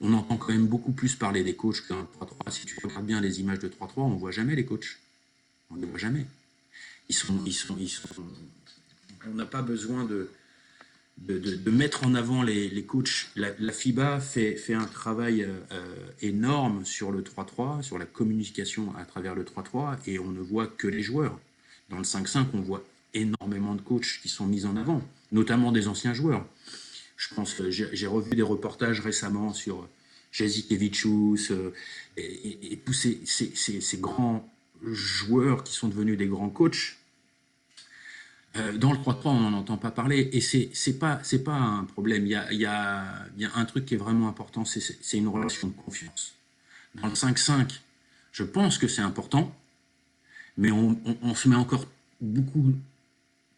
[0.00, 2.50] on entend quand même beaucoup plus parler des coachs le 3-3.
[2.50, 4.98] Si tu regardes bien les images de 3-3, on ne voit jamais les coachs.
[5.70, 6.26] On ne les voit jamais.
[7.08, 8.08] Ils sont, ils sont, ils sont,
[9.26, 10.30] on n'a pas besoin de,
[11.18, 13.28] de, mettre en avant les, coachs.
[13.36, 18.94] La, FIBA fait, fait, un travail euh, euh, énorme sur le 3-3, sur la communication
[18.96, 21.38] à travers le 3-3, et on ne voit que les joueurs.
[21.90, 25.88] Dans le 5-5, on voit énormément de coachs qui sont mis en avant, notamment des
[25.88, 26.44] anciens joueurs.
[27.16, 29.88] Je pense, j'ai revu des reportages récemment sur
[30.32, 31.72] Jazikevicius euh,
[32.16, 34.48] et, tous ces, ces, grands
[34.82, 37.03] joueurs qui sont devenus des grands coachs euh,
[38.54, 42.24] dans le 3-3, on n'en entend pas parler et c'est n'est pas, un problème.
[42.26, 45.28] Il y a, y, a, y a, un truc qui est vraiment important, c'est une
[45.28, 46.34] relation de confiance.
[46.94, 47.80] Dans le 5-5,
[48.32, 49.54] je pense que c'est important,
[50.56, 51.86] mais on, on, se met encore
[52.20, 52.74] beaucoup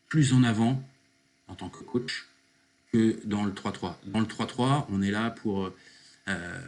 [0.09, 0.83] plus en avant
[1.49, 2.29] en tant que coach
[2.93, 3.97] que dans le 3-3.
[4.07, 5.71] Dans le 3-3, on est là pour
[6.29, 6.61] euh,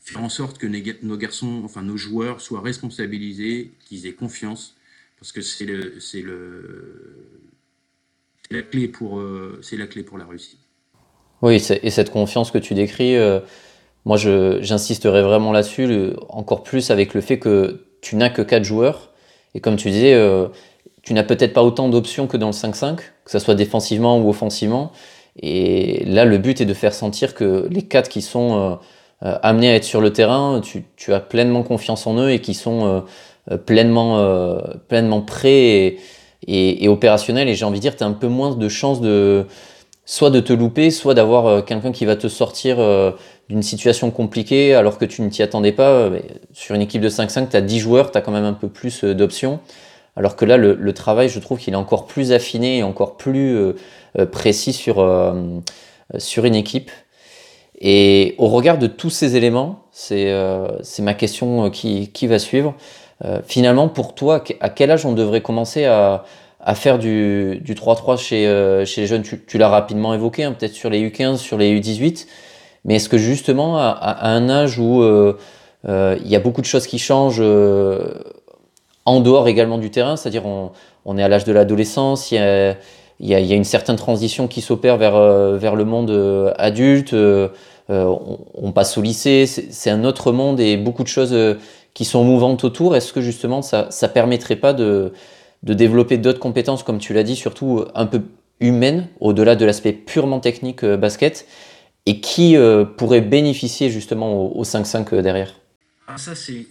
[0.00, 4.76] faire en sorte que nos joueurs soient responsabilisés, qu'ils aient confiance,
[5.20, 7.40] parce que c'est le, le,
[8.50, 10.58] la clé pour, euh, c'est la clé pour la réussite.
[11.42, 13.40] Oui, et cette confiance que tu décris, euh,
[14.04, 19.12] moi j'insisterai vraiment là-dessus, encore plus avec le fait que tu n'as que 4 joueurs.
[19.54, 20.48] Et comme tu disais, euh,
[21.02, 24.28] tu n'as peut-être pas autant d'options que dans le 5-5, que ce soit défensivement ou
[24.28, 24.92] offensivement.
[25.40, 28.78] Et là, le but est de faire sentir que les 4 qui sont
[29.20, 33.04] amenés à être sur le terrain, tu, as pleinement confiance en eux et qui sont
[33.66, 35.96] pleinement, pleinement prêts.
[36.46, 37.48] Et, opérationnel.
[37.48, 39.46] Et j'ai envie de dire, tu as un peu moins de chances de
[40.10, 43.12] soit de te louper, soit d'avoir euh, quelqu'un qui va te sortir euh,
[43.48, 45.90] d'une situation compliquée alors que tu ne t'y attendais pas.
[45.90, 46.18] Euh,
[46.52, 48.68] sur une équipe de 5-5, tu as 10 joueurs, tu as quand même un peu
[48.68, 49.60] plus d'options.
[50.16, 53.56] Alors que là, le, travail, je trouve qu'il est encore plus affiné et encore plus
[54.32, 54.96] précis sur,
[56.18, 56.90] sur une équipe.
[57.80, 60.34] Et au regard de tous ces éléments, c'est
[60.98, 62.74] ma question qui, qui va suivre.
[63.24, 66.24] Euh, finalement, pour toi, à quel âge on devrait commencer à,
[66.74, 69.22] faire du, 3-3 chez, euh, chez les jeunes?
[69.22, 72.26] Tu, l'as rapidement évoqué, hein, peut-être sur les U15, sur les U18.
[72.84, 75.36] Mais est-ce que justement, à, un âge où euh,
[75.84, 77.42] il y a beaucoup de choses qui changent
[79.04, 82.36] en dehors également du terrain, c'est-à-dire on, est à l'âge de l'adolescence, il
[83.20, 87.14] y a, une certaine transition qui s'opère vers, le monde adulte,
[87.90, 91.34] on, passe au lycée, c'est un autre monde et beaucoup de choses
[91.94, 95.12] qui sont mouvantes autour, est-ce que justement ça ne permettrait pas de,
[95.62, 98.22] de développer d'autres compétences, comme tu l'as dit, surtout un peu
[98.60, 101.46] humaines, au-delà de l'aspect purement technique euh, basket,
[102.06, 105.54] et qui euh, pourrait bénéficier justement au 5-5 euh, derrière?
[106.06, 106.66] Ah, Ça, c'est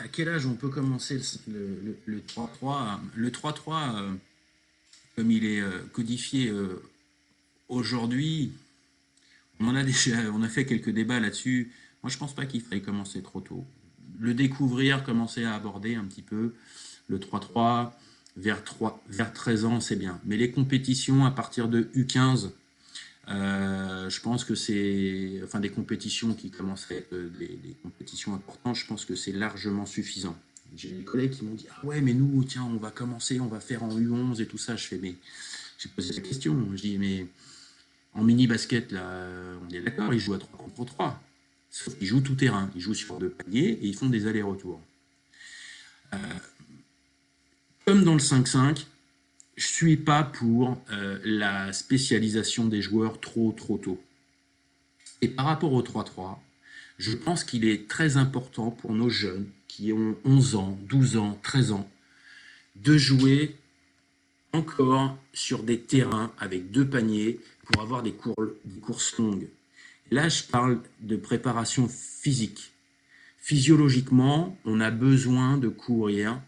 [0.00, 4.16] à quel âge on peut commencer le 3-3 Le 3-3,
[5.16, 5.60] comme il est
[5.92, 6.52] codifié
[7.68, 8.52] aujourd'hui,
[9.58, 11.72] on, a déjà, on a fait quelques débats là-dessus.
[12.04, 13.64] Moi, je pense pas qu'il faille commencer trop tôt
[14.18, 16.54] le découvrir, commencer à aborder un petit peu
[17.08, 17.92] le 3-3
[18.36, 20.20] vers, 3, vers 13 ans, c'est bien.
[20.24, 22.50] Mais les compétitions à partir de U15,
[23.28, 28.86] euh, je pense que c'est, enfin des compétitions qui commenceraient, euh, des, compétitions importantes, je
[28.86, 30.36] pense que c'est largement suffisant.
[30.76, 33.46] J'ai des collègues qui m'ont dit ah ouais mais nous tiens on va commencer, on
[33.46, 34.76] va faire en U11 et tout ça.
[34.76, 35.14] Je fais mais
[35.78, 36.68] j'ai posé la question.
[36.74, 37.26] Je dis, mais
[38.14, 39.28] en mini-basket, là,
[39.62, 41.22] on est d'accord, ils jouent à 3 contre 3.
[41.70, 42.70] Sauf qu'ils jouent tout terrain.
[42.74, 44.80] Ils jouent sur deux paniers et ils font des allers-retours.
[46.14, 46.16] Euh,
[47.84, 48.86] comme dans le 5-5,
[49.56, 54.00] je ne suis pas pour euh, la spécialisation des joueurs trop, trop tôt.
[55.20, 56.38] Et par rapport au 3-3,
[56.98, 61.38] je pense qu'il est très important pour nos jeunes qui ont 11 ans, 12 ans,
[61.42, 61.90] 13 ans,
[62.76, 63.56] de jouer
[64.52, 68.14] encore sur des terrains avec deux paniers pour avoir des,
[68.82, 69.48] courses longues.
[70.10, 72.72] Là, je parle de préparation physique.
[73.38, 76.40] Physiologiquement, on a besoin de courir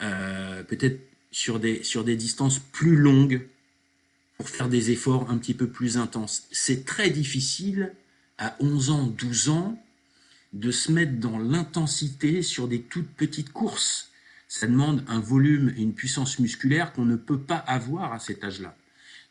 [0.00, 3.46] euh, peut-être sur des, sur des distances plus longues
[4.36, 6.46] pour faire des efforts un petit peu plus intenses.
[6.50, 7.92] C'est très difficile
[8.38, 9.82] à 11 ans, 12 ans
[10.52, 14.10] de se mettre dans l'intensité sur des toutes petites courses.
[14.48, 18.44] Ça demande un volume et une puissance musculaire qu'on ne peut pas avoir à cet
[18.44, 18.76] âge-là.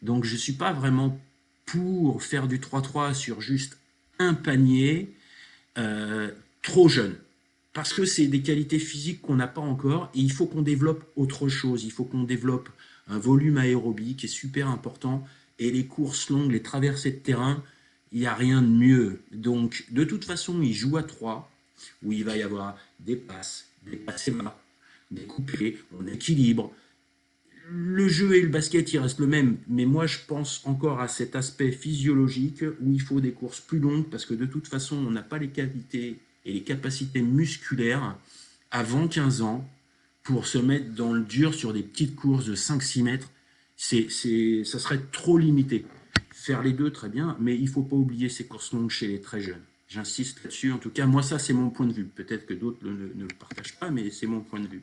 [0.01, 1.19] Donc je ne suis pas vraiment
[1.67, 3.77] pour faire du 3-3 sur juste
[4.17, 5.13] un panier
[5.77, 6.31] euh,
[6.63, 7.15] trop jeune.
[7.73, 11.03] Parce que c'est des qualités physiques qu'on n'a pas encore et il faut qu'on développe
[11.15, 11.83] autre chose.
[11.83, 12.69] Il faut qu'on développe
[13.07, 15.23] un volume aérobie qui est super important
[15.59, 17.63] et les courses longues, les traversées de terrain,
[18.11, 19.21] il n'y a rien de mieux.
[19.31, 21.51] Donc, de toute façon, il joue à 3,
[22.03, 24.59] où il va y avoir des passes, des passes bas,
[25.11, 26.73] des coupés, on équilibre.
[27.69, 31.07] Le jeu et le basket, il reste le même, mais moi, je pense encore à
[31.07, 34.95] cet aspect physiologique où il faut des courses plus longues, parce que de toute façon,
[34.95, 38.17] on n'a pas les qualités et les capacités musculaires
[38.71, 39.69] avant 15 ans
[40.23, 43.29] pour se mettre dans le dur sur des petites courses de 5-6 mètres.
[43.75, 44.09] C'est,
[44.63, 45.85] ça serait trop limité
[46.33, 49.07] faire les deux, très bien, mais il ne faut pas oublier ces courses longues chez
[49.07, 49.61] les très jeunes.
[49.89, 50.71] J'insiste là-dessus.
[50.71, 52.05] En tout cas, moi, ça, c'est mon point de vue.
[52.05, 54.81] Peut-être que d'autres ne, le partagent pas, mais c'est mon point de vue.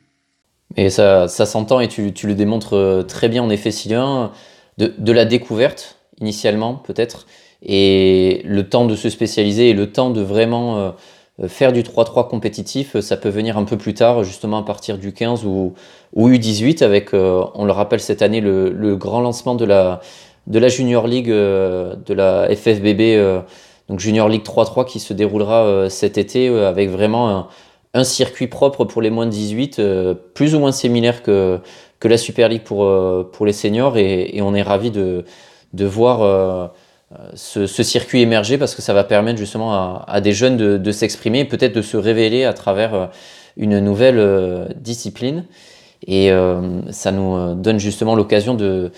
[0.77, 4.31] Et ça, ça s'entend et tu, le démontres euh, très bien, en effet, Sylvain,
[4.77, 7.27] de, de la découverte, initialement, peut-être,
[7.61, 12.27] et le temps de se spécialiser et le temps de vraiment euh, faire du 3-3
[12.27, 15.73] compétitif, ça peut venir un peu plus tard, justement à partir du 15 ou,
[16.13, 20.01] ou U18, avec, euh, on le rappelle cette année, le, grand lancement de la,
[20.47, 23.41] de la Junior League, euh, de la FFBB, euh,
[23.89, 27.47] donc Junior League 3-3 qui se déroulera euh, cet été avec vraiment un,
[28.03, 29.81] circuit propre pour les moins de 18,
[30.33, 31.59] plus ou moins similaire que,
[32.03, 32.87] la Super League pour,
[33.31, 35.25] pour les seniors et, on est ravi de,
[35.73, 36.71] voir
[37.33, 41.45] ce, circuit émerger parce que ça va permettre justement à, des jeunes de, s'exprimer et
[41.45, 43.09] peut-être de se révéler à travers
[43.57, 45.45] une nouvelle discipline.
[46.05, 46.31] Et
[46.91, 48.91] ça nous donne justement l'occasion de,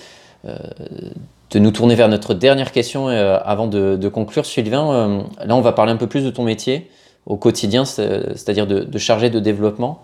[1.55, 4.45] nous tourner vers notre dernière question euh, avant de, conclure.
[4.45, 6.89] Sylvain, euh, là on va parler un peu plus de ton métier
[7.27, 10.01] au quotidien, c'est-à-dire de, de, chargé de développement.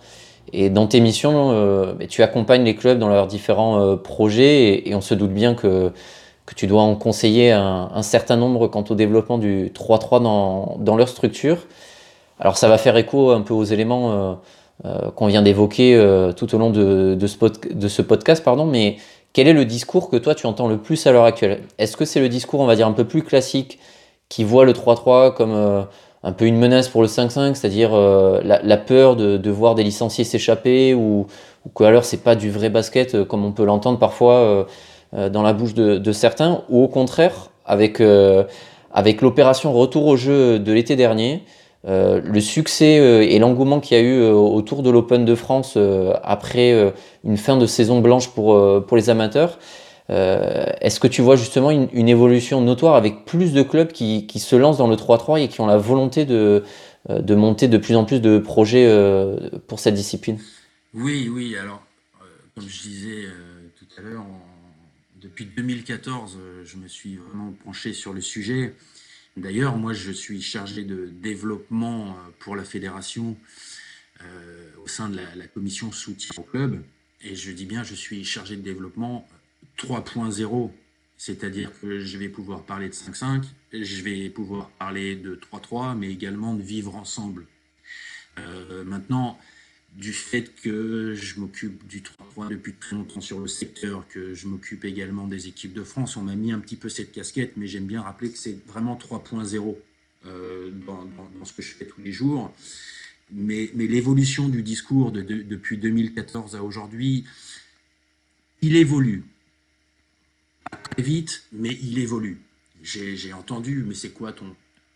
[0.51, 5.01] Et dans tes missions, euh, tu accompagnes les clubs dans leurs différents projets et, on
[5.01, 5.91] se doute bien que,
[6.45, 10.95] que tu dois en conseiller un, certain nombre quant au développement du 3-3 dans, dans,
[10.95, 11.57] leur structure.
[12.39, 14.37] Alors ça va faire écho un peu aux éléments
[15.15, 15.97] qu'on vient d'évoquer
[16.35, 18.97] tout au long de, ce, de ce podcast, pardon, mais
[19.33, 21.63] quel est le discours que toi tu entends le plus à l'heure actuelle?
[21.79, 23.79] Est-ce que c'est le discours, on va dire, un peu plus classique
[24.29, 25.83] qui voit le 3-3 comme euh,
[26.23, 30.23] un peu une menace pour le 5-5, c'est-à-dire euh, la, peur de, voir des licenciés
[30.23, 31.27] s'échapper ou,
[31.65, 34.67] ou que alors c'est pas du vrai basket euh, comme on peut l'entendre parfois
[35.13, 38.01] dans la bouche de, certains, ou au contraire, avec,
[38.91, 41.43] avec l'opération Retour au jeu de l'été dernier,
[41.85, 45.35] euh, le succès euh, et l'engouement qu'il y a eu euh, autour de l'Open de
[45.35, 45.77] France
[46.23, 46.93] après
[47.25, 49.59] une fin de saison blanche pour, pour les amateurs,
[50.09, 54.77] est-ce que tu vois justement une, évolution notoire avec plus de clubs qui, se lancent
[54.77, 56.63] dans le 3-3 et qui ont la volonté de,
[57.09, 58.85] de monter de plus en plus de projets
[59.67, 60.39] pour cette discipline?
[60.93, 61.55] Oui, oui.
[61.55, 61.81] Alors,
[62.53, 63.27] comme je disais
[63.77, 64.25] tout à l'heure,
[65.21, 68.73] depuis 2014, je me suis vraiment penché sur le sujet.
[69.35, 73.35] D'ailleurs, moi, je suis chargé de développement euh, pour la fédération
[74.21, 76.83] euh, au sein de la, commission soutien au club.
[77.21, 79.27] Et je dis bien, je suis chargé de développement
[79.77, 80.71] 3.0.
[81.17, 86.11] C'est-à-dire que je vais pouvoir parler de 5.5, je vais pouvoir parler de 3.3, mais
[86.11, 87.45] également de vivre ensemble.
[88.39, 89.39] Euh, maintenant,
[89.95, 94.47] du fait que je m'occupe du 3 depuis très longtemps sur le secteur, que je
[94.47, 97.67] m'occupe également des équipes de France, on m'a mis un petit peu cette casquette, mais
[97.67, 99.77] j'aime bien rappeler que c'est vraiment 3.0
[100.25, 102.53] euh, dans, ce que je fais tous les jours.
[103.31, 107.25] Mais, l'évolution du discours de, depuis 2014 à aujourd'hui,
[108.61, 109.23] il évolue.
[110.75, 112.41] Très vite, mais il évolue.
[112.81, 114.55] J'ai entendu, mais c'est quoi ton,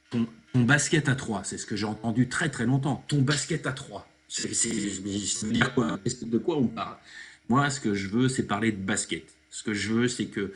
[0.09, 3.03] ton, basket à 3 C'est ce que j'ai entendu très très longtemps.
[3.07, 6.97] Ton basket à 3 c'est, de quoi on parle?
[7.49, 9.23] Moi, ce que je veux, c'est parler de basket.
[9.49, 10.51] Ce que je veux, c'est que,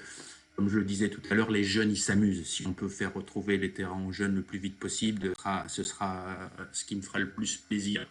[0.56, 2.46] comme je le disais tout à l'heure, les jeunes, ils s'amusent.
[2.46, 5.32] Si on peut faire retrouver les terrains aux jeunes le plus vite possible,
[5.68, 8.06] ce sera ce qui me fera le plus plaisir.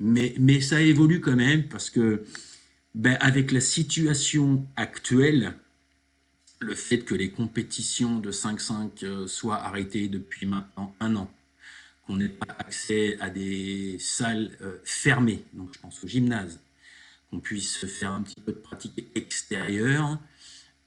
[0.00, 2.24] Mais, mais ça évolue quand même parce que,
[2.94, 5.54] ben, avec la situation actuelle,
[6.60, 11.30] le fait que les compétitions de 5-5 euh, soient arrêtées depuis maintenant un an,
[12.06, 16.60] qu'on n'ait pas accès à des salles euh, fermées, donc je pense au gymnase,
[17.30, 20.18] qu'on puisse faire un petit peu de pratique extérieure,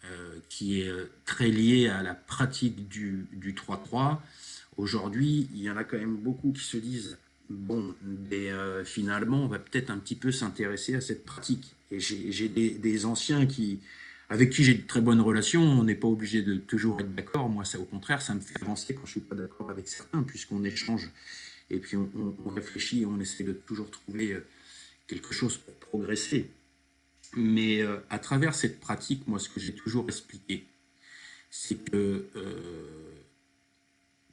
[0.05, 0.91] euh, qui est
[1.25, 4.19] très liée à la pratique du 3-3.
[4.75, 7.17] Aujourd'hui, il y en a quand même beaucoup qui se disent
[7.49, 8.49] bon, mais,
[8.83, 11.73] finalement, on va peut-être un petit peu s'intéresser à cette pratique.
[11.89, 13.79] Et j'ai des, des, anciens qui,
[14.29, 15.61] avec qui j'ai de très bonnes relations.
[15.61, 17.49] On n'est pas obligé de toujours être d'accord.
[17.49, 20.23] Moi, ça, au contraire, ça me fait avancer quand je suis pas d'accord avec certains,
[20.23, 21.11] puisqu'on échange
[21.69, 24.45] et puis on, réfléchit et on essaie de toujours trouver euh,
[25.07, 26.49] quelque chose pour progresser.
[27.35, 30.65] Mais euh, à travers cette pratique, moi, ce que j'ai toujours expliqué,
[31.49, 33.11] c'est que euh,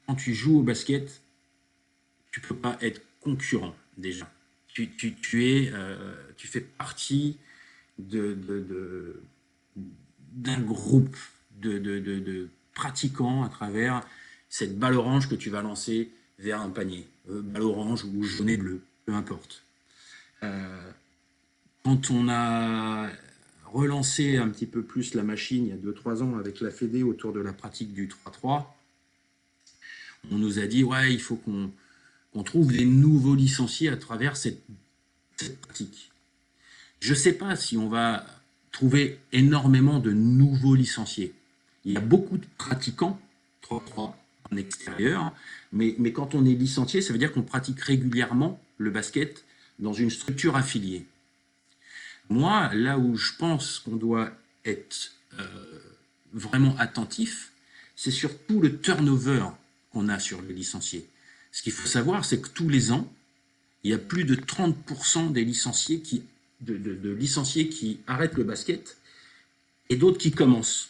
[0.05, 1.21] quand tu joues au basket,
[2.31, 4.31] tu peux pas être concurrent déjà.
[4.67, 5.71] Tu, tu, es,
[6.37, 7.37] tu fais partie
[7.99, 9.21] de, de
[9.75, 11.15] d'un groupe
[11.59, 14.01] de, pratiquants à travers
[14.49, 17.07] cette balle orange que tu vas lancer vers un panier.
[17.29, 19.63] Euh, balle orange ou jaune et bleu, peu importe.
[20.43, 20.91] Euh,
[21.83, 23.09] quand on a
[23.65, 27.03] relancé un petit peu plus la machine il y a 2-3 ans avec la Fédé
[27.03, 28.65] autour de la pratique du 3-3,
[30.29, 34.61] on nous a dit ouais, il faut qu'on trouve des nouveaux licenciés à travers cette,
[35.37, 36.11] cette pratique.
[36.99, 38.25] Je ne sais pas si on va
[38.71, 41.33] trouver énormément de nouveaux licenciés.
[41.85, 43.19] Il y a beaucoup de pratiquants,
[43.63, 44.13] 3-3
[44.51, 45.33] en extérieur,
[45.71, 49.45] mais, mais quand on est licencié, ça veut dire qu'on pratique régulièrement le basket
[49.79, 51.05] dans une structure affiliée.
[52.29, 54.31] Moi, là où je pense qu'on doit
[54.63, 55.45] être euh,
[56.33, 57.51] vraiment attentif,
[57.95, 59.45] c'est surtout le turnover
[59.91, 61.07] qu'on a sur les licenciés.
[61.51, 63.11] Ce qu'il faut savoir, c'est que tous les ans,
[63.83, 66.23] il y a plus de 30% des licenciés qui
[66.61, 68.97] de, licenciés qui arrêtent le basket
[69.89, 70.89] et d'autres qui commencent.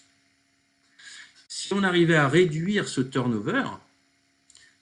[1.48, 3.64] Si on arrivait à réduire ce turnover,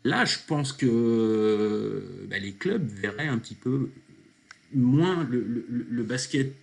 [0.03, 3.89] là, je pense que bah, les clubs verraient un petit peu
[4.73, 6.53] moins le, basket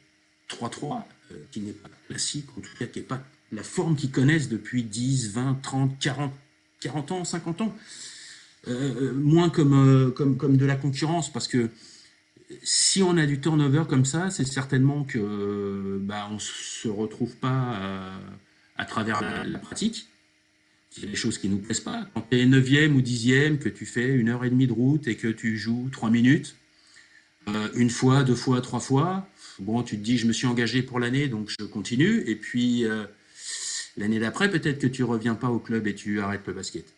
[0.48, 1.02] 3-3,
[1.32, 3.22] euh, qui n'est pas classique, en tout cas qui n'est pas
[3.52, 6.32] la forme qu'ils connaissent depuis 10, 20, 30, 40,
[6.80, 7.76] 40 ans, 50 ans.
[8.68, 11.70] Euh, euh, moins comme, comme, comme de la concurrence, parce que
[12.62, 17.74] si on a du turnover comme ça, c'est certainement que bah, on se retrouve pas
[17.74, 18.18] euh,
[18.76, 20.08] à, travers la, pratique.
[20.96, 22.06] Il y a des choses qui nous plaisent pas.
[22.14, 25.08] Quand tu es 9e ou 10e, que tu fais une heure et demie de route
[25.08, 26.56] et que tu joues 3 minutes,
[27.48, 29.28] euh, une fois, deux fois, trois fois,
[29.58, 32.22] bon, tu te dis, je me suis engagé pour l'année, donc je continue.
[32.26, 33.04] Et puis, euh,
[33.96, 36.95] l'année d'après, peut-être que tu reviens pas au club et tu arrêtes le basket.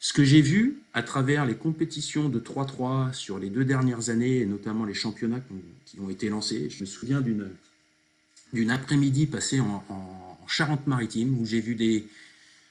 [0.00, 4.38] Ce que j'ai vu à travers les compétitions de 3-3 sur les deux dernières années,
[4.38, 5.42] et notamment les championnats
[5.84, 7.50] qui ont été lancés, je me souviens d'une,
[8.52, 9.84] d'une après-midi passée en,
[10.46, 12.08] Charente-Maritime où j'ai vu des.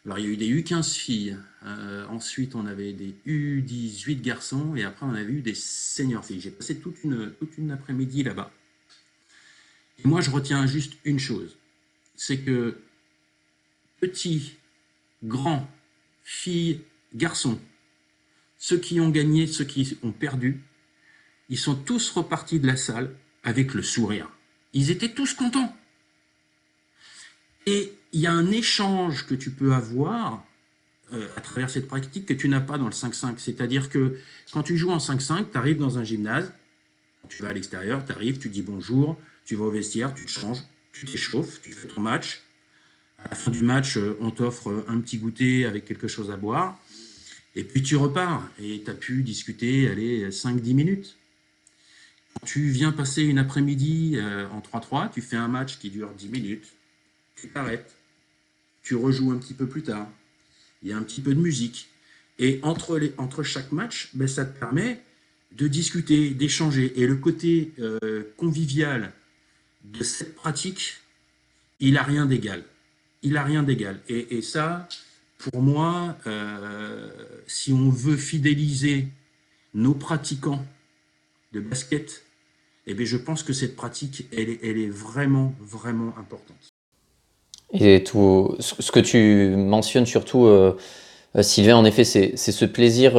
[0.06, 4.76] Alors, il y a eu des U15 filles, euh, ensuite on avait des U18 garçons,
[4.76, 6.42] et après on avait eu des seniors filles.
[6.42, 8.52] J'ai passé toute une, toute une après-midi là-bas.
[10.04, 11.56] Et moi, je retiens juste une chose
[12.20, 12.78] c'est que
[14.02, 14.58] petits,
[15.24, 15.68] grands,
[16.26, 16.82] filles
[17.14, 17.60] garçons,
[18.58, 20.62] ceux qui ont gagné, ceux qui ont perdu,
[21.50, 24.30] ils sont tous repartis de la salle avec le sourire.
[24.74, 25.76] Ils étaient tous contents.
[27.66, 30.46] Et il y a un échange que tu peux avoir
[31.14, 33.36] euh, à travers cette pratique que tu n'as pas dans le 5-5.
[33.38, 34.18] C'est-à-dire que
[34.52, 36.54] quand tu joues en 5-5, tu arrives dans un gymnase,
[37.30, 40.32] tu vas à l'extérieur, tu arrives, tu dis bonjour, tu vas au vestiaire, tu te
[40.32, 40.60] changes,
[40.92, 42.42] tu t'échauffes, tu fais ton match.
[43.24, 46.38] À la fin du match, euh, on t'offre un petit goûter avec quelque chose à
[46.38, 46.80] boire.
[47.56, 51.18] Et puis tu repars et tu as pu discuter, allez, 5-10 minutes.
[52.46, 56.30] tu viens passer une après-midi euh, en 3-3, tu fais un match qui dure 10
[56.30, 56.68] minutes,
[57.36, 57.96] tu t'arrêtes,
[58.84, 60.08] tu rejoues un petit peu plus tard,
[60.84, 61.90] il y a un petit peu de musique.
[62.38, 65.02] Et entre, les, entre chaque match, ben, ça te permet
[65.52, 67.02] de discuter, d'échanger.
[67.02, 69.12] Et le côté euh, convivial
[69.84, 71.02] de cette pratique,
[71.82, 72.64] il n'a rien d'égal.
[73.24, 74.00] Il n'a rien d'égal.
[74.08, 74.88] Et, et ça,
[75.40, 77.10] pour moi, euh,
[77.48, 79.08] si on veut fidéliser
[79.74, 80.60] nos pratiquants
[81.54, 82.24] de basket,
[82.86, 86.58] eh bien, je pense que cette pratique, elle est, vraiment, vraiment importante.
[87.72, 90.76] Et tout, ce que tu mentionnes surtout, euh,
[91.38, 93.14] euh, Sylvain, en effet, c'est ce plaisir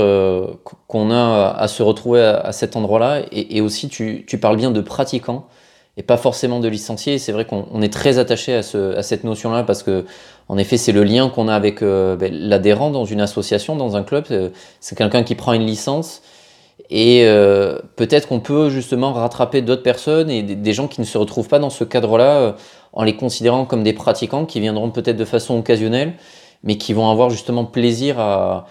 [0.88, 3.24] qu'on a à se retrouver à, cet endroit-là.
[3.32, 5.48] Et, aussi, tu, parles bien de pratiquants.
[5.96, 7.18] et pas forcément de licencié.
[7.18, 10.04] C'est vrai qu'on est très attaché à, à cette notion-là parce que,
[10.51, 13.94] en effet, c'est le lien qu'on a avec euh, ben, l'adhérent dans une association, dans
[13.94, 14.24] un club.
[14.32, 14.48] Euh,
[14.80, 16.22] c'est quelqu'un qui prend une licence
[16.90, 21.16] et euh, peut-être qu'on peut justement rattraper d'autres personnes et des, gens qui ne se
[21.18, 22.57] retrouvent pas dans ce cadre-là
[22.92, 26.14] en les considérant comme des pratiquants qui viendront peut-être de façon occasionnelle,
[26.64, 28.66] mais qui vont avoir justement plaisir à,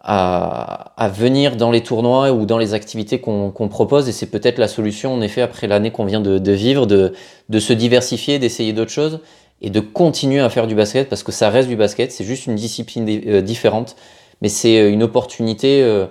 [0.00, 4.08] à, venir dans les tournois ou dans les activités qu'on propose.
[4.08, 7.12] Et c'est peut-être la solution, en effet, après l'année qu'on vient de, vivre, de,
[7.50, 9.20] de, se diversifier, d'essayer d'autres choses
[9.60, 12.10] et de continuer à faire du basket parce que ça reste du basket.
[12.12, 13.96] C'est juste une discipline euh, différente,
[14.40, 16.06] mais c'est euh, une opportunité euh,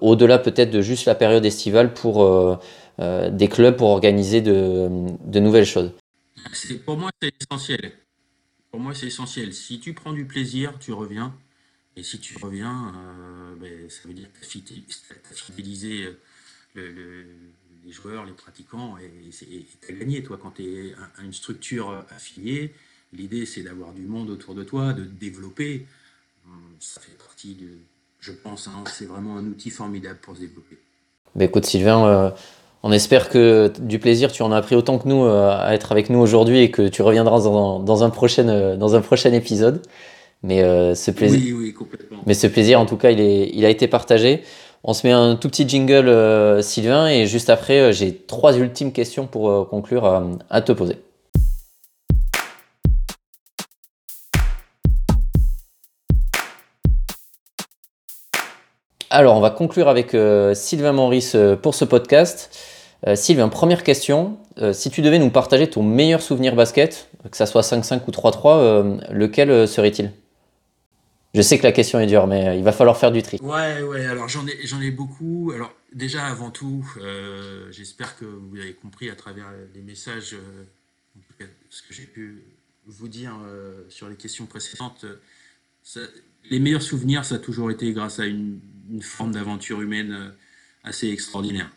[0.00, 2.58] au-delà peut-être de juste la période estivale pour
[2.98, 4.88] des clubs pour organiser de,
[5.40, 5.92] nouvelles choses.
[6.84, 7.92] Pour moi, c'est essentiel.
[8.70, 9.52] Pour moi, c'est essentiel.
[9.52, 11.34] Si tu prends du plaisir, tu reviens.
[11.96, 12.92] Et si tu reviens,
[13.60, 14.62] ben, ça veut dire que tu
[15.30, 16.06] as fidélisé
[16.76, 17.24] euh,
[17.84, 22.04] les joueurs, les pratiquants, et tu as gagné, toi, quand tu es à une structure
[22.14, 22.72] affiliée.
[23.12, 25.86] L'idée, c'est d'avoir du monde autour de toi, de développer.
[26.46, 27.68] Hum, ça fait partie de,
[28.20, 30.78] je pense, hein, c'est vraiment un outil formidable pour se développer.
[31.34, 32.30] Ben écoute, Sylvain, euh,
[32.82, 36.10] on espère que du plaisir, tu en as pris autant que nous à être avec
[36.10, 39.82] nous aujourd'hui et que tu reviendras dans, dans un, prochain, dans un prochain épisode.
[40.42, 41.56] Mais euh, ce plaisir,
[42.26, 44.42] mais ce plaisir, en tout cas, il, est, il a été partagé.
[44.84, 48.56] On se met un tout petit jingle, euh, Sylvain, et juste après, euh, j'ai trois
[48.56, 50.04] ultimes questions pour conclure
[50.50, 50.96] à te poser.
[59.08, 60.16] Alors, on va conclure avec
[60.54, 62.50] Sylvain Maurice pour ce podcast.
[63.14, 64.38] Sylvain, première question.
[64.72, 69.00] si tu devais nous partager ton meilleur souvenir basket, que ça soit 5-5 ou 3-3,
[69.10, 70.12] lequel serait-il?
[71.34, 73.38] Je sais que la question est dure, mais euh, il va falloir faire du tri.
[73.40, 75.50] Ouais, ouais, alors j'en ai, j'en ai beaucoup.
[75.54, 81.46] Alors, déjà, avant tout, euh, j'espère que vous avez compris à travers les messages, euh,
[81.70, 82.42] ce que j'ai pu
[82.86, 83.34] vous dire
[83.88, 85.06] sur les questions précédentes.
[86.50, 88.60] les meilleurs souvenirs, ça a toujours été grâce à une,
[89.00, 90.32] forme d'aventure humaine
[90.84, 91.70] assez extraordinaire.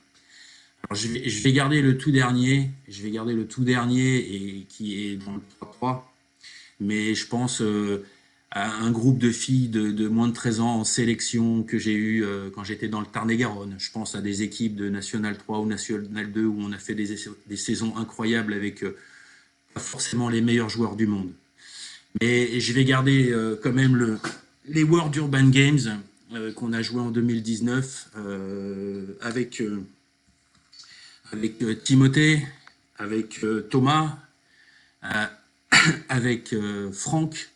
[0.83, 4.17] Alors, je vais, je vais, garder le tout dernier, je vais garder le tout dernier
[4.17, 5.41] et qui est dans le
[5.81, 6.01] 3-3.
[6.81, 7.61] Mais je pense
[8.51, 12.49] un groupe de filles de, moins de 13 ans en sélection que j'ai eu euh,
[12.49, 13.75] quand j'étais dans le Tarn-et-Garonne.
[13.77, 16.95] Je pense à des équipes de National 3 ou National 2 où on a fait
[16.95, 18.95] des, saisons incroyables avec euh,
[19.73, 21.31] pas forcément les meilleurs joueurs du monde.
[22.21, 24.17] Mais je vais garder euh, quand même le,
[24.67, 26.01] les World Urban Games
[26.55, 28.09] qu'on a joué en 2019
[29.21, 29.63] avec,
[31.31, 32.45] avec Timothée,
[32.97, 33.39] avec
[33.69, 34.17] Thomas,
[36.09, 36.55] avec
[36.91, 37.51] Franck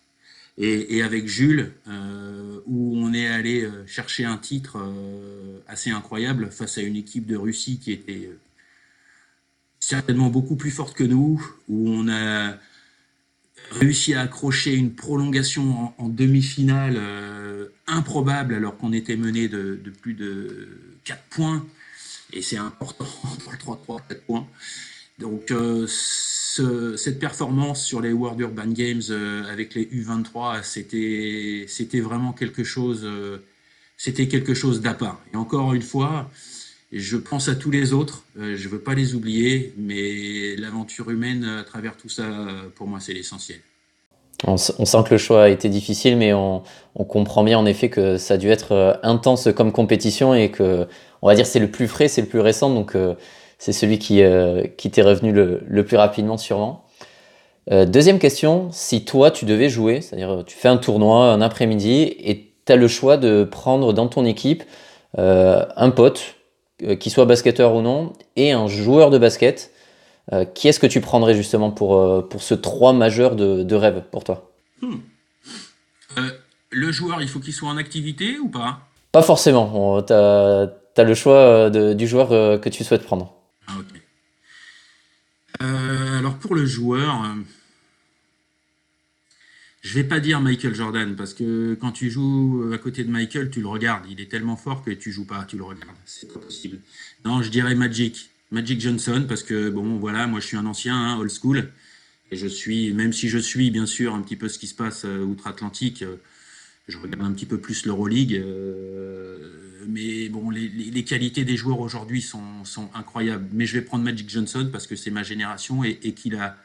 [0.60, 6.52] et, avec Jules, euh, où on est allé euh, chercher un titre euh, assez incroyable
[6.52, 8.30] face à une équipe de Russie qui était
[9.80, 12.58] certainement beaucoup plus forte que nous, où on a
[13.72, 17.00] réussi à accrocher une prolongation en, demi-finale
[17.88, 21.66] improbable alors qu'on était mené de, plus de 4 points.
[22.34, 23.06] Et c'est important
[23.44, 24.48] pour le 3-3, 4 points.
[25.20, 25.54] Donc
[26.98, 33.02] cette performance sur les World Urban Games euh, avec les U23, c'était, vraiment quelque chose,
[33.04, 33.38] euh,
[33.98, 35.20] c'était quelque chose d'à part.
[35.34, 36.30] Et encore une fois,
[36.92, 41.10] je pense à tous les autres, euh, je ne veux pas les oublier, mais l'aventure
[41.10, 42.26] humaine à travers tout ça,
[42.76, 43.60] pour moi, c'est l'essentiel.
[44.46, 46.64] On, sent que le choix a été difficile, mais on,
[47.10, 50.88] comprend bien en effet que ça a dû être intense comme compétition et que,
[51.22, 52.96] on va dire, c'est le plus frais, c'est le plus récent, donc
[53.60, 56.86] c'est celui qui, euh, qui t'est revenu le, plus rapidement sûrement.
[57.72, 62.16] Euh, deuxième question, si toi tu devais jouer, c'est-à-dire tu fais un tournoi un après-midi
[62.20, 64.64] et tu as le choix de prendre dans ton équipe
[65.20, 66.36] euh, un pote,
[67.02, 69.72] qui soit basketteur ou non, et un joueur de basket,
[70.54, 74.24] qui est-ce que tu prendrais justement pour, pour ce 3 majeur de, de rêve pour
[74.24, 74.50] toi?
[74.82, 75.00] Hmm.
[76.70, 78.80] Le joueur, il faut qu'il soit en activité ou pas?
[79.12, 83.39] Pas forcément, tu as, le choix du joueur que tu souhaites prendre.
[85.62, 87.36] Euh, alors pour le joueur, euh,
[89.82, 93.50] je vais pas dire Michael Jordan parce que quand tu joues à côté de Michael,
[93.50, 94.06] tu le regardes.
[94.10, 95.96] Il est tellement fort que tu joues pas, tu le regardes.
[96.06, 96.80] C'est pas possible.
[97.26, 100.96] Non, je dirais Magic, Magic Johnson parce que bon, voilà, moi je suis un ancien,
[100.96, 101.70] hein, old school,
[102.32, 104.76] et je suis, même si je suis bien sûr un petit peu ce qui se
[104.76, 106.04] passe euh, outre-Atlantique
[106.90, 108.36] je regarde un petit peu plus l'Euroleague.
[108.36, 112.42] Euh, mais bon, les, qualités des joueurs aujourd'hui sont,
[112.94, 113.48] incroyables.
[113.54, 116.58] Mais je vais prendre Magic Johnson parce que c'est ma génération et, qu'il a,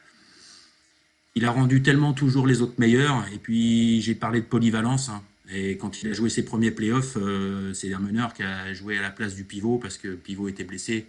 [1.35, 3.25] il a rendu tellement toujours les autres meilleurs.
[3.33, 5.09] Et puis, j'ai parlé de polyvalence.
[5.09, 5.23] Hein.
[5.51, 8.97] Et quand il a joué ses premiers playoffs, euh, c'est un meneur qui a joué
[8.97, 11.05] à la place du pivot parce que le pivot était blessé.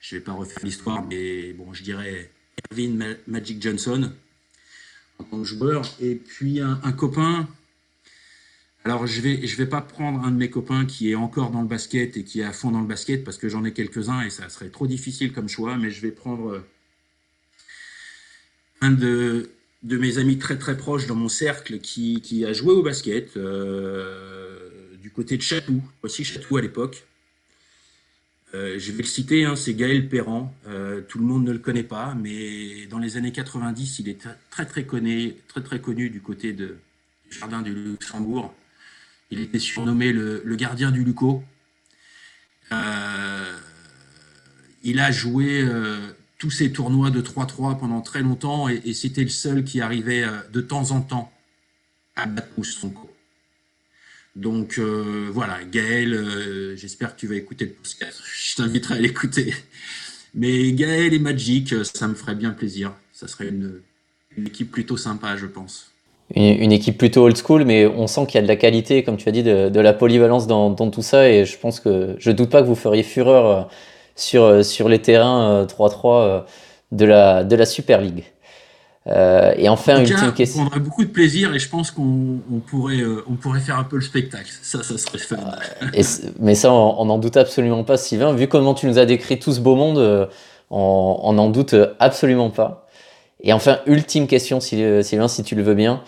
[0.00, 2.30] je vais pas refaire l'histoire, mais bon, je dirais
[2.70, 4.12] Erwin Magic Johnson
[5.18, 5.82] en tant que joueur.
[6.00, 7.48] Et puis un, copain.
[8.86, 11.60] Alors je vais je vais pas prendre un de mes copains qui est encore dans
[11.60, 14.22] le basket et qui est à fond dans le basket parce que j'en ai quelques-uns
[14.22, 16.62] et ça serait trop difficile comme choix, mais je vais prendre
[18.80, 19.50] un de,
[19.82, 24.70] mes amis très très proches dans mon cercle qui, a joué au basket euh,
[25.02, 27.08] du côté de Chatou, aussi Chatou à l'époque.
[28.54, 30.54] Euh, je vais le citer, hein, c'est Gaël Perran.
[30.68, 34.28] Euh, tout le monde ne le connaît pas, mais dans les années 90, il est
[34.50, 36.68] très très connu, très connu du côté du
[37.30, 38.54] jardin du Luxembourg.
[39.30, 41.42] Il était surnommé le, gardien du Luco.
[42.72, 43.56] Euh,
[44.82, 45.68] il a joué
[46.38, 50.60] tous ces tournois de 3-3 pendant très longtemps et, c'était le seul qui arrivait de
[50.60, 51.32] temps en temps
[52.14, 53.10] à battre Moustonko.
[54.36, 58.22] Donc euh, voilà, Gaël, euh, j'espère que tu vas écouter le podcast.
[58.38, 59.54] Je t'inviterai à l'écouter.
[60.34, 62.94] Mais Gaël et Magic, euh, ça me ferait bien plaisir.
[63.12, 63.80] Ça serait une,
[64.36, 65.92] équipe plutôt sympa, je pense.
[66.34, 69.16] Une, équipe plutôt old school, mais on sent qu'il y a de la qualité, comme
[69.16, 71.28] tu as dit, de, la polyvalence dans, tout ça.
[71.28, 73.68] Et je pense que je doute pas que vous feriez fureur
[74.16, 76.42] sur, sur les terrains 3-3
[76.92, 78.24] de la, de la Super League.
[79.08, 80.62] Euh, et enfin, ultime question.
[80.62, 83.84] On aurait beaucoup de plaisir et je pense qu'on pourrait, euh, on pourrait faire un
[83.84, 84.50] peu le spectacle.
[84.62, 85.36] Ça, ça serait fun.
[85.94, 86.02] Et
[86.40, 88.32] mais ça, on n'en doute absolument pas, Sylvain.
[88.32, 90.26] Vu comment tu nous as décrit tout ce beau monde, euh,
[90.70, 92.85] on n'en doute absolument pas.
[93.46, 96.02] Et enfin, ultime question, Sylvain, si tu le veux bien.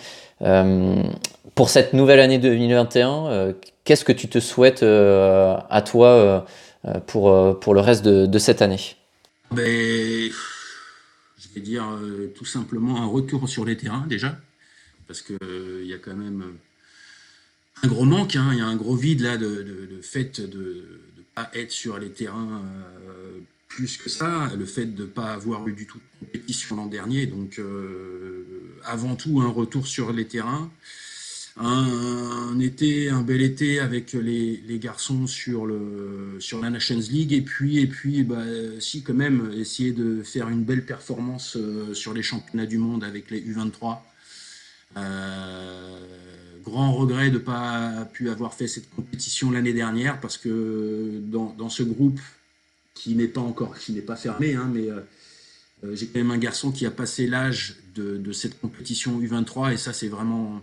[1.54, 6.44] pour cette nouvelle année 2021, qu'est-ce que tu te souhaites à toi
[7.06, 8.96] pour, pour le reste de, de cette année?
[9.50, 10.30] Ben
[11.60, 14.38] dire euh, tout simplement un retour sur les terrains déjà,
[15.06, 18.50] parce qu'il euh, il y a quand même euh, un gros manque, hein.
[18.52, 20.84] il y a un gros vide là de, fait de
[21.16, 22.62] ne pas être sur les terrains
[23.68, 26.86] plus que ça, le fait de ne pas avoir eu du tout de compétition l'an
[26.86, 27.60] dernier, donc
[28.84, 30.70] avant tout un retour sur les terrains
[31.60, 37.42] un, été, un bel été avec les, garçons sur, le, sur la Nations League et
[37.42, 38.44] puis, et puis bah,
[38.80, 43.02] si quand même essayer de faire une belle performance euh, sur les championnats du monde
[43.02, 43.98] avec les U23.
[44.96, 45.98] Euh,
[46.64, 51.68] grand regret de ne pas pu avoir fait cette compétition l'année dernière parce que dans,
[51.68, 52.20] ce groupe
[52.98, 56.38] qui n'est pas encore qui n'est pas fermé, hein, mais euh, j'ai quand même un
[56.38, 60.60] garçon qui a passé l'âge de, de cette compétition U23 et ça c'est vraiment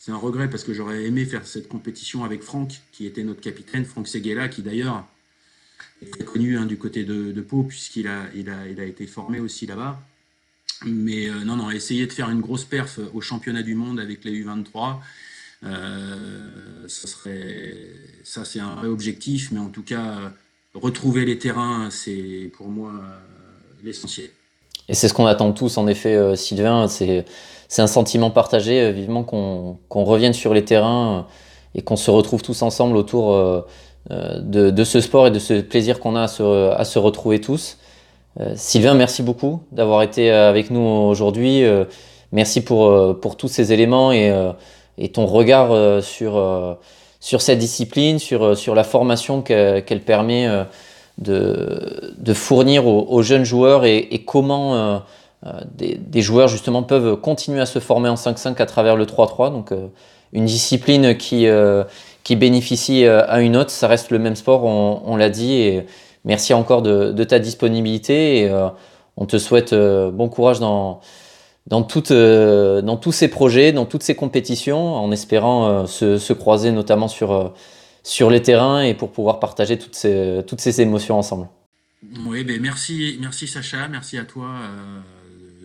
[0.00, 3.42] c'est un regret parce que j'aurais aimé faire cette compétition avec Franck, qui était notre
[3.42, 5.06] capitaine, Franck Seguela, qui d'ailleurs
[6.00, 9.06] est très connu hein, du côté de, Pau, puisqu'il a, il a, il a été
[9.06, 10.00] formé aussi là-bas.
[10.86, 14.24] Mais euh, non, non, essayer de faire une grosse perf au championnat du monde avec
[14.24, 15.00] les U23,
[15.64, 17.76] euh, ça serait,
[18.24, 20.32] ça c'est un vrai objectif, mais en tout cas,
[20.74, 24.30] retrouver les terrains, c'est pour moi euh, l'essentiel.
[24.88, 26.88] Et c'est ce qu'on attend tous, en effet, Sylvain,
[27.70, 32.10] c'est un sentiment partagé, euh, vivement qu'on revienne sur les terrains euh, et qu'on se
[32.10, 33.62] retrouve tous ensemble autour euh,
[34.10, 37.78] de, ce sport et de ce plaisir qu'on a à se, retrouver tous.
[38.56, 41.62] Sylvain, merci beaucoup d'avoir été avec nous aujourd'hui.
[42.32, 44.32] merci pour, pour tous ces éléments et,
[45.12, 46.78] ton regard sur,
[47.20, 50.48] sur cette discipline, sur, sur la formation qu'elle permet
[51.18, 55.02] de, fournir aux, jeunes joueurs et, comment
[55.46, 59.50] euh, des, joueurs justement peuvent continuer à se former en 5-5 à travers le 3-3.
[59.50, 59.86] Donc euh,
[60.32, 61.84] une discipline qui, euh,
[62.24, 65.54] qui bénéficie à une autre, ça reste le même sport, on, l'a dit.
[65.54, 65.86] Et
[66.24, 68.52] merci encore de, ta disponibilité et
[69.16, 71.00] on te souhaite bon courage dans,
[71.70, 77.54] dans, dans tous ces projets, dans toutes ces compétitions, en espérant se, croiser notamment sur,
[78.02, 81.48] sur les terrains et pour pouvoir partager toutes ces, toutes ces émotions ensemble.
[82.26, 84.48] Oui, ben merci, merci Sacha, merci à toi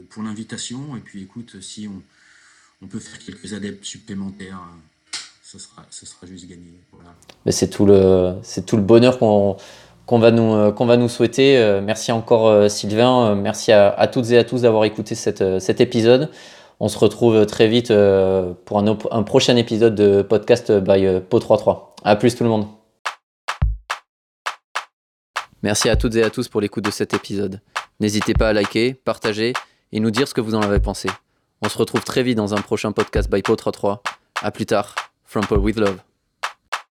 [0.10, 0.96] pour l'invitation.
[0.96, 2.02] Et puis écoute, si on,
[2.86, 4.60] on, peut faire quelques adeptes supplémentaires,
[5.44, 6.74] ce sera, ce sera juste gagné.
[7.46, 9.58] Mais c'est tout le, c'est tout le bonheur qu'on
[10.06, 11.58] qu'on va, nous, qu'on va nous souhaiter.
[11.58, 15.82] Euh, merci encore euh, Sylvain, euh, merci à, toutes et à tous d'avoir écouté cet
[15.82, 16.30] épisode.
[16.80, 17.94] On se retrouve très vite
[18.66, 21.94] pour un, prochain épisode de podcast by Po33.
[22.04, 22.68] A plus tout le monde.
[25.64, 27.62] Merci à toutes et à tous pour l'écoute de cet épisode.
[28.02, 29.54] N'hésitez pas à liker, partager
[29.94, 31.10] et nous dire ce que vous en avez pensé.
[31.62, 34.04] On se retrouve très vite dans un prochain podcast by Potra 3.
[34.44, 36.15] A plus tard, From Paul with Love.